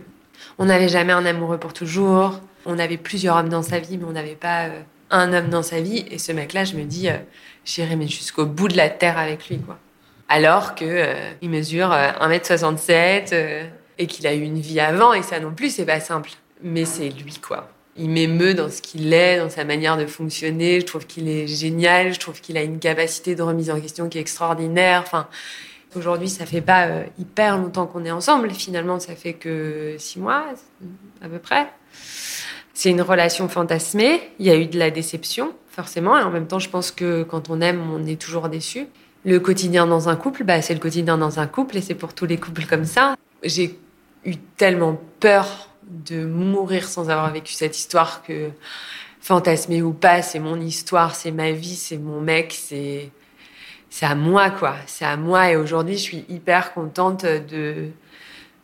on 0.58 0.66
n'avait 0.66 0.88
jamais 0.88 1.12
un 1.12 1.24
amoureux 1.24 1.58
pour 1.58 1.72
toujours. 1.72 2.40
On 2.66 2.78
avait 2.78 2.96
plusieurs 2.96 3.36
hommes 3.36 3.48
dans 3.48 3.62
sa 3.62 3.78
vie, 3.78 3.98
mais 3.98 4.04
on 4.04 4.12
n'avait 4.12 4.34
pas 4.34 4.66
euh, 4.66 4.80
un 5.10 5.32
homme 5.32 5.48
dans 5.48 5.62
sa 5.62 5.80
vie. 5.80 6.04
Et 6.10 6.18
ce 6.18 6.32
mec-là, 6.32 6.64
je 6.64 6.74
me 6.76 6.84
dis, 6.84 7.08
euh, 7.08 7.16
j'irai 7.64 7.96
jusqu'au 8.06 8.46
bout 8.46 8.68
de 8.68 8.76
la 8.76 8.90
terre 8.90 9.18
avec 9.18 9.48
lui, 9.48 9.58
quoi. 9.58 9.78
Alors 10.28 10.74
que 10.74 10.84
euh, 10.84 11.14
il 11.40 11.48
mesure 11.48 11.88
1m67, 11.88 13.68
et 13.98 14.06
qu'il 14.06 14.26
a 14.26 14.34
eu 14.34 14.42
une 14.42 14.60
vie 14.60 14.80
avant, 14.80 15.12
et 15.12 15.22
ça 15.22 15.40
non 15.40 15.52
plus, 15.52 15.74
c'est 15.74 15.84
pas 15.84 16.00
simple. 16.00 16.30
Mais 16.62 16.84
c'est 16.84 17.08
lui, 17.08 17.38
quoi. 17.40 17.68
Il 17.96 18.10
m'émeut 18.10 18.54
dans 18.54 18.70
ce 18.70 18.80
qu'il 18.80 19.12
est, 19.12 19.38
dans 19.38 19.50
sa 19.50 19.64
manière 19.64 19.96
de 19.96 20.06
fonctionner. 20.06 20.80
Je 20.80 20.86
trouve 20.86 21.06
qu'il 21.06 21.28
est 21.28 21.48
génial. 21.48 22.14
Je 22.14 22.20
trouve 22.20 22.40
qu'il 22.40 22.56
a 22.56 22.62
une 22.62 22.78
capacité 22.78 23.34
de 23.34 23.42
remise 23.42 23.70
en 23.70 23.80
question 23.80 24.08
qui 24.08 24.18
est 24.18 24.20
extraordinaire. 24.20 25.02
Enfin, 25.04 25.26
aujourd'hui, 25.96 26.28
ça 26.28 26.46
fait 26.46 26.60
pas 26.60 26.86
euh, 26.86 27.02
hyper 27.18 27.58
longtemps 27.58 27.86
qu'on 27.86 28.04
est 28.04 28.10
ensemble. 28.12 28.50
Finalement, 28.52 29.00
ça 29.00 29.16
fait 29.16 29.32
que 29.32 29.96
six 29.98 30.20
mois, 30.20 30.44
à 31.22 31.28
peu 31.28 31.40
près. 31.40 31.66
C'est 32.72 32.90
une 32.90 33.02
relation 33.02 33.48
fantasmée. 33.48 34.20
Il 34.38 34.46
y 34.46 34.50
a 34.50 34.56
eu 34.56 34.66
de 34.66 34.78
la 34.78 34.92
déception, 34.92 35.52
forcément. 35.68 36.16
Et 36.16 36.22
en 36.22 36.30
même 36.30 36.46
temps, 36.46 36.60
je 36.60 36.70
pense 36.70 36.92
que 36.92 37.24
quand 37.24 37.50
on 37.50 37.60
aime, 37.60 37.82
on 37.92 38.06
est 38.06 38.20
toujours 38.20 38.48
déçu. 38.48 38.86
Le 39.24 39.40
quotidien 39.40 39.88
dans 39.88 40.08
un 40.08 40.14
couple, 40.14 40.44
bah, 40.44 40.62
c'est 40.62 40.74
le 40.74 40.80
quotidien 40.80 41.18
dans 41.18 41.40
un 41.40 41.48
couple 41.48 41.76
et 41.76 41.80
c'est 41.80 41.96
pour 41.96 42.14
tous 42.14 42.26
les 42.26 42.36
couples 42.36 42.66
comme 42.66 42.84
ça. 42.84 43.16
J'ai 43.42 43.76
eu 44.24 44.36
tellement 44.56 45.00
peur 45.20 45.68
de 45.82 46.24
mourir 46.24 46.88
sans 46.88 47.10
avoir 47.10 47.32
vécu 47.32 47.52
cette 47.52 47.76
histoire 47.76 48.22
que 48.22 48.50
fantasmer 49.20 49.82
ou 49.82 49.92
pas, 49.92 50.22
c'est 50.22 50.38
mon 50.38 50.60
histoire, 50.60 51.14
c'est 51.14 51.30
ma 51.30 51.52
vie, 51.52 51.76
c'est 51.76 51.98
mon 51.98 52.20
mec, 52.20 52.56
c'est 52.58 53.10
c'est 53.90 54.06
à 54.06 54.14
moi 54.14 54.50
quoi, 54.50 54.76
c'est 54.86 55.04
à 55.04 55.16
moi 55.16 55.50
et 55.50 55.56
aujourd'hui 55.56 55.96
je 55.96 56.02
suis 56.02 56.24
hyper 56.28 56.74
contente 56.74 57.24
de 57.24 57.88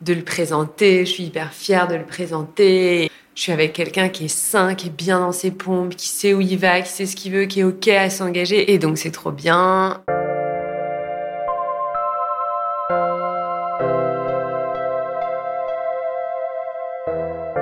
de 0.00 0.12
le 0.12 0.22
présenter, 0.22 1.06
je 1.06 1.10
suis 1.10 1.24
hyper 1.24 1.52
fière 1.52 1.88
de 1.88 1.94
le 1.94 2.04
présenter. 2.04 3.10
Je 3.34 3.42
suis 3.42 3.52
avec 3.52 3.72
quelqu'un 3.72 4.10
qui 4.10 4.26
est 4.26 4.28
sain, 4.28 4.76
qui 4.76 4.88
est 4.88 4.96
bien 4.96 5.18
dans 5.18 5.32
ses 5.32 5.50
pompes, 5.50 5.96
qui 5.96 6.06
sait 6.06 6.34
où 6.34 6.40
il 6.40 6.56
va, 6.56 6.80
qui 6.82 6.90
sait 6.90 7.06
ce 7.06 7.16
qu'il 7.16 7.32
veut, 7.32 7.46
qui 7.46 7.60
est 7.60 7.64
OK 7.64 7.88
à 7.88 8.08
s'engager 8.08 8.72
et 8.72 8.78
donc 8.78 8.96
c'est 8.96 9.10
trop 9.10 9.32
bien. 9.32 10.02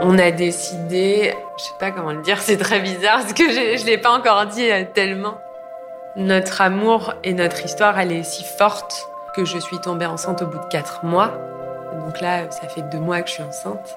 On 0.05 0.19
a 0.19 0.33
décidé, 0.33 1.33
je 1.57 1.63
sais 1.63 1.75
pas 1.79 1.93
comment 1.93 2.11
le 2.11 2.23
dire, 2.23 2.41
c'est 2.41 2.57
très 2.57 2.81
bizarre 2.81 3.21
parce 3.21 3.33
que 3.35 3.49
je, 3.49 3.79
je 3.79 3.87
l'ai 3.87 3.99
pas 3.99 4.11
encore 4.11 4.47
dit 4.47 4.69
euh, 4.69 4.83
tellement. 4.93 5.39
Notre 6.17 6.61
amour 6.61 7.15
et 7.23 7.33
notre 7.33 7.65
histoire, 7.65 8.01
elle 8.01 8.11
est 8.11 8.25
si 8.25 8.43
forte 8.43 9.07
que 9.37 9.45
je 9.45 9.59
suis 9.59 9.79
tombée 9.79 10.07
enceinte 10.07 10.43
au 10.43 10.47
bout 10.47 10.59
de 10.59 10.67
quatre 10.67 11.05
mois. 11.05 11.31
Donc 12.05 12.21
là, 12.21 12.51
ça 12.51 12.67
fait 12.67 12.83
deux 12.83 12.99
mois 12.99 13.23
que 13.23 13.29
je 13.29 13.35
suis 13.35 13.43
enceinte. 13.45 13.97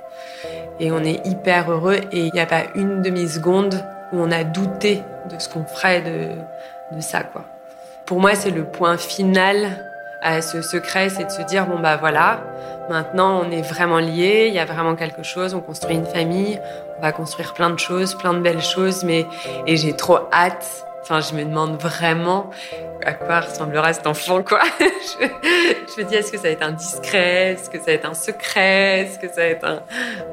Et 0.80 0.92
on 0.92 1.04
est 1.04 1.26
hyper 1.26 1.72
heureux 1.72 2.00
et 2.12 2.20
il 2.20 2.32
n'y 2.32 2.40
a 2.40 2.46
pas 2.46 2.66
une 2.76 3.02
demi-seconde 3.02 3.84
où 4.14 4.20
on 4.22 4.32
a 4.32 4.44
douté 4.44 5.02
de 5.32 5.40
ce 5.40 5.50
qu'on 5.50 5.66
ferait 5.66 6.02
de, 6.02 6.96
de 6.96 7.02
ça, 7.02 7.24
quoi. 7.24 7.46
Pour 8.06 8.20
moi, 8.20 8.36
c'est 8.36 8.52
le 8.52 8.64
point 8.64 8.98
final 8.98 9.84
à 10.22 10.44
ce 10.44 10.62
secret, 10.62 11.10
c'est 11.10 11.26
de 11.26 11.32
se 11.32 11.42
dire, 11.42 11.66
bon 11.66 11.80
bah 11.80 11.98
voilà, 11.98 12.42
Maintenant, 12.90 13.42
on 13.44 13.52
est 13.52 13.64
vraiment 13.64 13.98
liés, 13.98 14.46
il 14.48 14.54
y 14.54 14.60
a 14.60 14.66
vraiment 14.66 14.96
quelque 14.96 15.24
chose, 15.24 15.56
on 15.56 15.62
construit 15.62 15.96
une 15.96 16.06
famille, 16.06 16.60
on 16.98 17.02
va 17.02 17.12
construire 17.12 17.54
plein 17.54 17.72
de 17.72 17.80
choses, 17.80 18.16
plein 18.16 18.34
de 18.34 18.40
belles 18.40 18.62
choses, 18.62 19.04
mais 19.04 19.26
et 19.66 19.76
j'ai 19.76 19.94
trop 19.94 20.20
hâte. 20.32 20.86
Enfin, 21.02 21.20
je 21.20 21.36
me 21.36 21.44
demande 21.44 21.80
vraiment 21.80 22.50
à 23.04 23.14
quoi 23.14 23.42
ressemblera 23.42 23.94
cet 23.94 24.08
enfant, 24.08 24.42
quoi. 24.44 24.62
je, 24.80 26.02
me 26.02 26.08
dis, 26.08 26.16
est-ce 26.16 26.32
que 26.32 26.38
ça 26.38 26.44
va 26.44 26.50
être 26.50 26.64
un 26.64 26.72
discret 26.72 27.54
Est-ce 27.54 27.70
que 27.70 27.78
ça 27.78 27.86
va 27.86 27.92
être 27.94 28.10
un 28.10 28.16
secret 28.16 29.02
Est-ce 29.02 29.20
que 29.20 29.28
ça 29.28 29.42
va 29.42 29.48
être 29.48 29.66
un... 29.66 29.80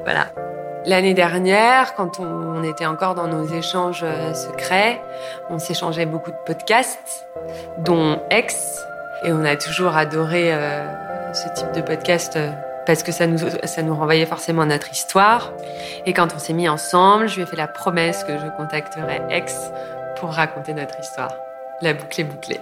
Voilà. 0.03 0.27
L'année 0.85 1.13
dernière, 1.13 1.95
quand 1.95 2.19
on 2.19 2.63
était 2.63 2.85
encore 2.85 3.15
dans 3.15 3.27
nos 3.27 3.45
échanges 3.45 4.01
euh, 4.03 4.33
secrets, 4.33 4.99
on 5.49 5.57
s'échangeait 5.57 6.05
beaucoup 6.05 6.31
de 6.31 6.39
podcasts, 6.45 7.25
dont 7.77 8.19
Ex, 8.29 8.83
et 9.23 9.31
on 9.31 9.45
a 9.45 9.55
toujours 9.55 9.95
adoré 9.95 10.49
euh, 10.51 10.85
ce 11.33 11.49
type 11.49 11.71
de 11.73 11.81
podcast 11.81 12.35
euh, 12.35 12.51
parce 12.85 13.01
que 13.03 13.11
ça 13.11 13.27
nous, 13.27 13.39
ça 13.63 13.81
nous 13.81 13.95
renvoyait 13.95 14.25
forcément 14.25 14.61
à 14.61 14.65
notre 14.65 14.91
histoire. 14.91 15.51
Et 16.05 16.13
quand 16.13 16.33
on 16.35 16.39
s'est 16.39 16.53
mis 16.53 16.69
ensemble, 16.69 17.27
je 17.27 17.35
lui 17.35 17.43
ai 17.43 17.45
fait 17.45 17.55
la 17.55 17.67
promesse 17.67 18.23
que 18.23 18.37
je 18.37 18.47
contacterais 18.57 19.21
Ex 19.29 19.55
pour 20.17 20.31
raconter 20.31 20.73
notre 20.73 20.99
histoire. 20.99 21.33
La 21.81 21.93
boucle 21.93 22.21
est 22.21 22.25
bouclée. 22.25 22.61